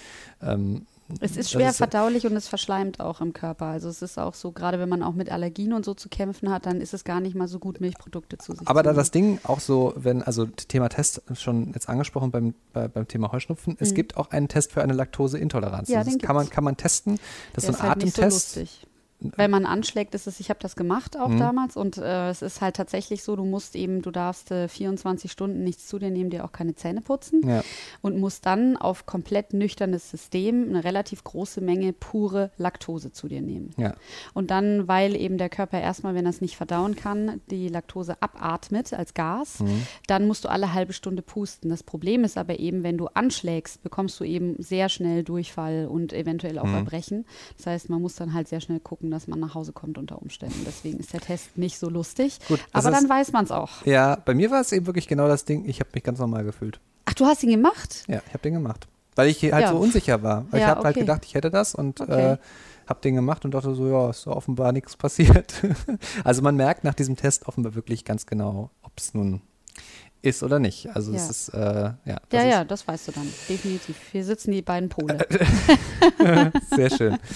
ähm, 0.42 0.86
Es 1.20 1.36
ist 1.36 1.50
schwer 1.50 1.70
ist- 1.70 1.76
verdaulich 1.76 2.26
und 2.26 2.34
es 2.34 2.48
verschleimt 2.48 2.98
auch 3.00 3.20
im 3.20 3.32
Körper. 3.34 3.66
Also 3.66 3.88
es 3.88 4.00
ist 4.00 4.18
auch 4.18 4.32
so, 4.34 4.52
gerade 4.52 4.78
wenn 4.78 4.88
man 4.88 5.02
auch 5.02 5.12
mit 5.14 5.30
Allergien 5.30 5.72
und 5.74 5.84
so 5.84 5.92
zu 5.94 6.08
kämpfen 6.08 6.50
hat, 6.50 6.64
dann 6.66 6.80
ist 6.80 6.94
es 6.94 7.04
gar 7.04 7.20
nicht 7.20 7.36
mal 7.36 7.46
so 7.46 7.58
gut, 7.58 7.80
Milchprodukte 7.80 8.38
zu 8.38 8.54
sich 8.54 8.66
Aber 8.66 8.80
zu 8.80 8.84
da 8.88 8.92
das 8.94 9.10
Ding 9.10 9.38
auch 9.44 9.60
so, 9.60 9.92
wenn, 9.96 10.22
also 10.22 10.46
Thema 10.46 10.88
Test 10.88 11.18
ist 11.30 11.42
schon 11.42 11.72
jetzt 11.74 11.88
angesprochen 11.88 12.30
beim, 12.30 12.54
bei, 12.72 12.88
beim 12.88 13.06
Thema 13.06 13.32
Heuschnupfen, 13.32 13.76
es 13.80 13.92
gibt 13.92 14.16
auch 14.16 14.30
einen 14.30 14.48
Test 14.48 14.72
für 14.72 14.82
eine 14.82 14.94
Laktoseintoleranz. 14.94 15.88
Mhm. 15.88 15.94
Ja, 15.94 16.04
das 16.04 16.16
kann 16.18 16.34
man, 16.36 16.48
kann 16.48 16.64
man 16.64 16.76
testen. 16.76 17.18
Das 17.52 17.64
Der 17.64 17.70
ist 17.72 17.76
so 17.78 17.82
ein 17.82 17.88
halt 17.90 18.02
nicht 18.02 18.16
so 18.16 18.22
Atemtest. 18.22 18.56
lustig. 18.56 18.86
Wenn 19.20 19.50
man 19.50 19.64
anschlägt, 19.64 20.14
ist 20.14 20.26
es, 20.26 20.38
ich 20.40 20.50
habe 20.50 20.60
das 20.60 20.76
gemacht 20.76 21.16
auch 21.18 21.28
Mhm. 21.28 21.38
damals 21.38 21.76
und 21.78 21.96
äh, 21.96 22.28
es 22.28 22.42
ist 22.42 22.60
halt 22.60 22.76
tatsächlich 22.76 23.22
so, 23.22 23.36
du 23.36 23.44
musst 23.44 23.74
eben, 23.74 24.02
du 24.02 24.10
darfst 24.10 24.50
äh, 24.50 24.68
24 24.68 25.32
Stunden 25.32 25.64
nichts 25.64 25.86
zu 25.86 25.98
dir 25.98 26.10
nehmen, 26.10 26.28
dir 26.28 26.44
auch 26.44 26.52
keine 26.52 26.74
Zähne 26.74 27.00
putzen 27.00 27.40
ja. 27.48 27.62
und 28.02 28.18
musst 28.18 28.44
dann 28.44 28.76
auf 28.76 29.06
komplett 29.06 29.54
nüchternes 29.54 30.10
System 30.10 30.68
eine 30.68 30.84
relativ 30.84 31.24
große 31.24 31.62
Menge 31.62 31.92
pure 31.94 32.50
Laktose 32.58 33.12
zu 33.12 33.28
dir 33.28 33.40
nehmen. 33.40 33.70
ja. 33.78 33.94
Und 34.34 34.50
dann, 34.50 34.88
weil 34.88 35.16
eben 35.16 35.38
der 35.38 35.48
Körper 35.48 35.80
erstmal, 35.80 36.14
wenn 36.14 36.26
er 36.26 36.30
es 36.30 36.40
nicht 36.42 36.56
verdauen 36.56 36.94
kann, 36.94 37.40
die 37.50 37.68
Laktose 37.68 38.20
abatmet 38.20 38.92
als 38.92 39.14
Gas, 39.14 39.60
Mhm. 39.60 39.86
dann 40.06 40.26
musst 40.26 40.44
du 40.44 40.48
alle 40.50 40.74
halbe 40.74 40.92
Stunde 40.92 41.22
pusten. 41.22 41.70
Das 41.70 41.82
Problem 41.82 42.24
ist 42.24 42.36
aber 42.36 42.58
eben, 42.58 42.82
wenn 42.82 42.98
du 42.98 43.06
anschlägst, 43.06 43.82
bekommst 43.82 44.20
du 44.20 44.24
eben 44.24 44.56
sehr 44.62 44.88
schnell 44.90 45.22
Durchfall 45.22 45.86
und 45.86 46.12
eventuell 46.12 46.58
auch 46.58 46.64
Mhm. 46.66 46.74
Erbrechen. 46.74 47.24
Das 47.56 47.66
heißt, 47.68 47.88
man 47.88 48.02
muss 48.02 48.16
dann 48.16 48.34
halt 48.34 48.48
sehr 48.48 48.60
schnell 48.60 48.80
gucken, 48.80 49.03
dass 49.10 49.26
man 49.26 49.40
nach 49.40 49.54
Hause 49.54 49.72
kommt 49.72 49.98
unter 49.98 50.20
Umständen. 50.20 50.60
Deswegen 50.66 50.98
ist 50.98 51.12
der 51.12 51.20
Test 51.20 51.56
nicht 51.58 51.78
so 51.78 51.88
lustig. 51.88 52.38
Gut, 52.48 52.60
aber 52.72 52.90
ist- 52.90 52.94
dann 53.00 53.08
weiß 53.08 53.32
man 53.32 53.44
es 53.44 53.50
auch. 53.50 53.84
ja, 53.84 54.16
bei 54.16 54.34
mir 54.34 54.50
war 54.50 54.60
es 54.60 54.72
eben 54.72 54.86
wirklich 54.86 55.06
genau 55.08 55.28
das 55.28 55.44
Ding, 55.44 55.64
ich 55.68 55.80
habe 55.80 55.90
mich 55.94 56.02
ganz 56.04 56.18
normal 56.18 56.44
gefühlt. 56.44 56.80
Ach, 57.06 57.14
du 57.14 57.26
hast 57.26 57.42
ihn 57.42 57.50
gemacht? 57.50 58.04
Ja, 58.08 58.20
ich 58.26 58.32
habe 58.34 58.42
den 58.42 58.54
gemacht. 58.54 58.86
Weil 59.16 59.28
ich 59.28 59.40
halt 59.42 59.62
Ja. 59.62 59.70
so 59.70 59.76
unsicher 59.76 60.22
war. 60.22 60.46
Weil 60.50 60.60
ich 60.60 60.66
Ja, 60.66 60.70
habe 60.70 60.82
halt 60.84 60.96
okay. 60.96 61.00
gedacht, 61.04 61.24
ich 61.24 61.34
hätte 61.34 61.50
das 61.50 61.74
und 61.74 62.00
Okay. 62.00 62.32
äh, 62.32 62.36
habe 62.88 63.00
den 63.00 63.14
gemacht 63.14 63.44
und 63.44 63.52
dachte 63.54 63.74
so, 63.74 63.86
ja, 63.88 64.10
ist 64.10 64.26
offenbar 64.26 64.72
nichts 64.72 64.96
passiert. 64.96 65.54
also 66.24 66.42
man 66.42 66.56
merkt 66.56 66.82
nach 66.84 66.94
diesem 66.94 67.14
Test 67.16 67.46
offenbar 67.46 67.74
wirklich 67.76 68.04
ganz 68.04 68.26
genau, 68.26 68.70
ob 68.82 68.92
es 68.96 69.14
nun 69.14 69.40
ist 70.22 70.42
oder 70.42 70.58
nicht. 70.58 70.88
Also 70.96 71.12
es 71.12 71.24
Ja. 71.24 71.30
ist, 71.30 71.48
äh, 71.50 71.58
ja. 71.58 71.94
das 72.06 72.16
Ja, 72.32 72.40
ist, 72.40 72.46
ja, 72.50 72.64
das 72.64 72.88
weißt 72.88 73.08
du 73.08 73.12
dann. 73.12 73.28
Definitiv. 73.48 73.94
Hier 74.10 74.24
sitzen 74.24 74.50
die 74.52 74.62
beiden 74.62 74.88
Pole. 74.88 75.18
Sehr 76.74 76.90
schön. 76.90 77.18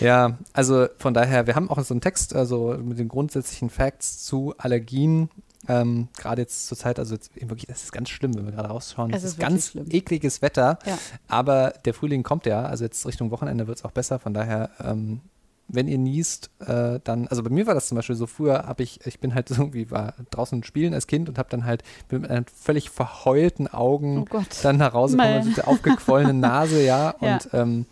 Ja, 0.00 0.38
also 0.52 0.86
von 0.98 1.14
daher, 1.14 1.46
wir 1.46 1.54
haben 1.54 1.70
auch 1.70 1.78
so 1.80 1.94
einen 1.94 2.00
Text, 2.00 2.34
also 2.34 2.76
mit 2.82 2.98
den 2.98 3.08
grundsätzlichen 3.08 3.70
Facts 3.70 4.22
zu 4.24 4.54
Allergien. 4.58 5.30
Ähm, 5.66 6.08
gerade 6.18 6.42
jetzt 6.42 6.66
zur 6.66 6.76
Zeit, 6.76 6.98
also 6.98 7.14
jetzt 7.14 7.30
wirklich, 7.36 7.66
das 7.66 7.84
ist 7.84 7.92
ganz 7.92 8.10
schlimm, 8.10 8.34
wenn 8.36 8.44
wir 8.44 8.52
gerade 8.52 8.68
rausschauen. 8.68 9.12
Es 9.14 9.22
Es 9.24 9.30
ist 9.32 9.38
ganz 9.40 9.70
schlimm. 9.70 9.86
ekliges 9.90 10.42
Wetter, 10.42 10.78
Ja. 10.84 10.98
aber 11.26 11.72
der 11.86 11.94
Frühling 11.94 12.22
kommt 12.22 12.44
ja, 12.44 12.64
also 12.66 12.84
jetzt 12.84 13.06
Richtung 13.06 13.30
Wochenende 13.30 13.66
wird 13.66 13.78
es 13.78 13.84
auch 13.84 13.90
besser, 13.92 14.18
von 14.18 14.34
daher, 14.34 14.68
ähm, 14.78 15.22
wenn 15.68 15.88
ihr 15.88 15.96
niest, 15.96 16.50
äh, 16.66 17.00
dann, 17.02 17.26
also 17.28 17.42
bei 17.42 17.48
mir 17.48 17.66
war 17.66 17.72
das 17.72 17.88
zum 17.88 17.96
Beispiel 17.96 18.14
so, 18.14 18.26
früher 18.26 18.66
habe 18.66 18.82
ich, 18.82 19.06
ich 19.06 19.20
bin 19.20 19.34
halt 19.34 19.50
irgendwie, 19.52 19.90
war 19.90 20.12
draußen 20.30 20.62
spielen 20.64 20.92
als 20.92 21.06
Kind 21.06 21.30
und 21.30 21.38
habe 21.38 21.48
dann 21.48 21.64
halt 21.64 21.82
mit 22.10 22.28
einer 22.28 22.44
völlig 22.54 22.90
verheulten 22.90 23.66
Augen 23.66 24.26
Oh 24.30 24.42
dann 24.62 24.76
nach 24.76 24.92
Hause 24.92 25.16
kommen 25.16 25.30
Mei. 25.30 25.44
mit 25.44 25.56
der 25.56 25.66
aufgequollenen 25.68 26.40
Nase, 26.40 26.84
ja, 26.84 27.14
Ja. 27.22 27.34
und 27.36 27.48
ähm, 27.54 27.86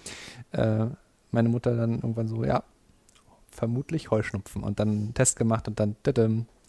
äh, 0.53 0.89
meine 1.33 1.49
Mutter 1.49 1.77
dann 1.77 1.95
irgendwann 1.97 2.29
so, 2.29 2.45
ja, 2.45 2.63
vermutlich 3.51 4.11
Heuschnupfen 4.11 4.63
und 4.63 4.81
dann 4.81 4.89
einen 4.89 5.15
Test 5.15 5.37
gemacht 5.37 5.69
und 5.69 5.79
dann, 5.79 5.97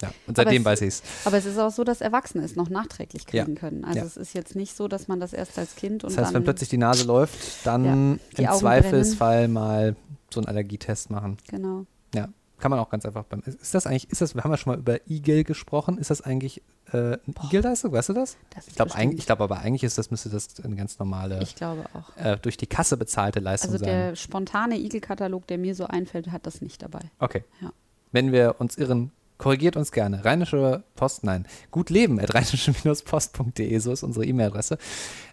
ja, 0.02 0.12
und 0.28 0.36
seitdem 0.36 0.62
es- 0.64 0.66
weiß 0.66 0.82
ich 0.82 0.88
es. 0.90 1.04
Aber 1.26 1.38
es 1.38 1.46
ist 1.46 1.58
auch 1.58 1.72
so, 1.72 1.84
dass 1.86 2.02
Erwachsene 2.02 2.44
es 2.44 2.56
noch 2.58 2.70
nachträglich 2.70 3.24
Ja. 3.32 3.44
kriegen 3.46 3.56
können. 3.56 3.86
Also 3.86 4.00
Ja. 4.00 4.06
es 4.06 4.18
ist 4.18 4.34
jetzt 4.34 4.56
nicht 4.56 4.76
so, 4.76 4.88
dass 4.90 5.08
man 5.08 5.20
das 5.22 5.32
erst 5.34 5.58
als 5.58 5.76
Kind 5.76 6.04
und 6.04 6.12
Das 6.12 6.18
heißt, 6.18 6.28
dann 6.30 6.36
wenn 6.36 6.44
plötzlich 6.44 6.70
die 6.70 6.78
Nase 6.78 7.06
läuft, 7.06 7.66
dann 7.66 7.86
Ja, 7.86 7.94
im 7.94 8.20
Augen 8.50 8.60
Zweifelsfall 8.60 9.48
mal 9.48 9.96
so 10.34 10.40
einen 10.42 10.48
Allergietest 10.48 11.10
machen. 11.10 11.38
genau. 11.48 11.86
Ja, 12.14 12.28
kann 12.64 12.70
man 12.72 12.80
auch 12.80 12.90
ganz 12.90 13.06
einfach 13.06 13.26
beim. 13.26 13.42
Ist 13.46 13.76
das 13.76 13.86
eigentlich, 13.86 14.10
ist 14.10 14.22
das, 14.22 14.36
wir 14.36 14.44
haben 14.46 14.52
ja 14.52 14.56
schon 14.58 14.72
mal 14.72 14.80
über 14.80 14.98
Igel 15.10 15.44
gesprochen, 15.44 15.98
ist 15.98 16.10
das 16.10 16.22
eigentlich 16.22 16.62
äh, 16.94 17.18
ein 17.28 17.36
Igelleistung, 17.44 17.92
weißt 17.92 18.08
du 18.08 18.14
das? 18.14 18.38
Das 18.56 18.70
Ich 18.70 18.76
glaube 18.76 18.92
glaub 19.18 19.42
aber 19.42 19.58
eigentlich 19.60 19.84
ist 19.84 19.98
das, 19.98 20.12
müsste 20.12 20.30
das 20.30 20.48
eine 20.64 20.78
ganz 20.78 20.98
normale, 20.98 21.44
Ich 21.44 21.56
glaube 21.58 21.84
auch. 21.94 22.16
äh, 22.24 22.38
durch 22.42 22.56
die 22.56 22.66
Kasse 22.68 22.96
bezahlte 22.96 23.42
Leistung 23.42 23.74
Also 23.74 23.84
sein. 23.84 23.94
der 23.94 24.16
spontane 24.16 24.78
Igelkatalog, 24.80 25.46
der 25.48 25.58
mir 25.58 25.76
so 25.76 25.88
einfällt, 25.88 26.32
hat 26.32 26.46
das 26.48 26.62
nicht 26.62 26.82
dabei. 26.82 27.02
Okay. 27.20 27.44
Ja. 27.62 27.74
Wenn 28.14 28.32
wir 28.32 28.56
uns 28.60 28.78
irren, 28.78 29.12
korrigiert 29.44 29.76
uns 29.76 29.92
gerne. 29.92 30.24
Rheinische 30.24 30.84
Post, 30.96 31.26
nein, 31.26 31.46
gutleben 31.70 32.18
at 32.18 32.34
rheinische-post.de, 32.34 33.78
so 33.80 33.92
ist 33.92 34.02
unsere 34.02 34.26
E-Mail-Adresse. 34.26 34.78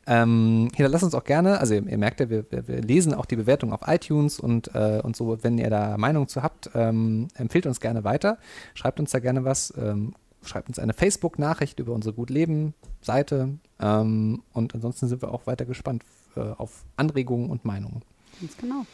Ähm, 0.05 0.69
hinterlasst 0.75 1.05
uns 1.05 1.15
auch 1.15 1.23
gerne, 1.23 1.61
also 1.61 1.75
ihr, 1.75 1.87
ihr 1.87 1.97
merkt 1.97 2.19
ja, 2.19 2.29
wir, 2.29 2.45
wir, 2.51 2.83
lesen 2.83 3.15
auch 3.15 3.25
die 3.25 3.37
Bewertung 3.37 3.73
auf 3.73 3.83
iTunes 3.87 4.41
und, 4.41 4.75
äh, 4.75 5.01
und 5.05 5.15
so, 5.15 5.39
wenn 5.45 5.59
ihr 5.59 5.71
da 5.71 5.97
Meinung 5.97 6.27
zu 6.27 6.43
habt, 6.43 6.71
ähm, 6.75 7.29
empfehlt 7.35 7.67
uns 7.67 7.79
gerne 7.79 8.03
weiter, 8.03 8.39
schreibt 8.75 8.99
uns 8.99 9.13
da 9.13 9.21
gerne 9.21 9.45
was, 9.45 9.73
ähm, 9.79 10.15
schreibt 10.43 10.67
uns 10.67 10.81
eine 10.81 10.93
Facebook-Nachricht 10.93 11.79
über 11.79 11.93
unsere 11.93 12.13
Gutleben-Seite 12.17 13.61
ähm, 13.79 14.43
und 14.53 14.75
ansonsten 14.75 15.07
sind 15.07 15.23
wir 15.23 15.33
auch 15.33 15.47
weiter 15.47 15.67
gespannt 15.67 16.03
äh, 16.35 16.41
auf 16.41 16.85
Anregungen 16.97 17.49
und 17.49 17.65
Meinungen. 17.65 18.03
Ganz 18.41 18.57
genau. 18.57 18.87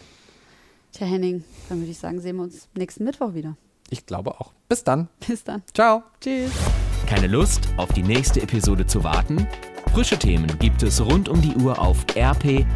Tja, 0.92 1.06
Henning, 1.06 1.42
dann 1.70 1.78
würde 1.78 1.90
ich 1.90 1.98
sagen, 1.98 2.20
sehen 2.20 2.36
wir 2.36 2.42
uns 2.42 2.68
nächsten 2.74 3.04
Mittwoch 3.04 3.32
wieder. 3.32 3.56
Ich 3.90 4.06
glaube 4.06 4.40
auch. 4.40 4.52
Bis 4.68 4.84
dann. 4.84 5.08
Bis 5.26 5.44
dann. 5.44 5.62
Ciao. 5.72 6.02
Tschüss. 6.20 6.52
Keine 7.06 7.28
Lust, 7.28 7.68
auf 7.76 7.92
die 7.92 8.02
nächste 8.02 8.42
Episode 8.42 8.86
zu 8.86 9.04
warten? 9.04 9.46
Frische 9.92 10.18
Themen 10.18 10.58
gibt 10.58 10.82
es 10.82 11.00
rund 11.00 11.28
um 11.28 11.40
die 11.40 11.54
Uhr 11.54 11.78
auf 11.78 12.04
rp-online.de. 12.16 12.66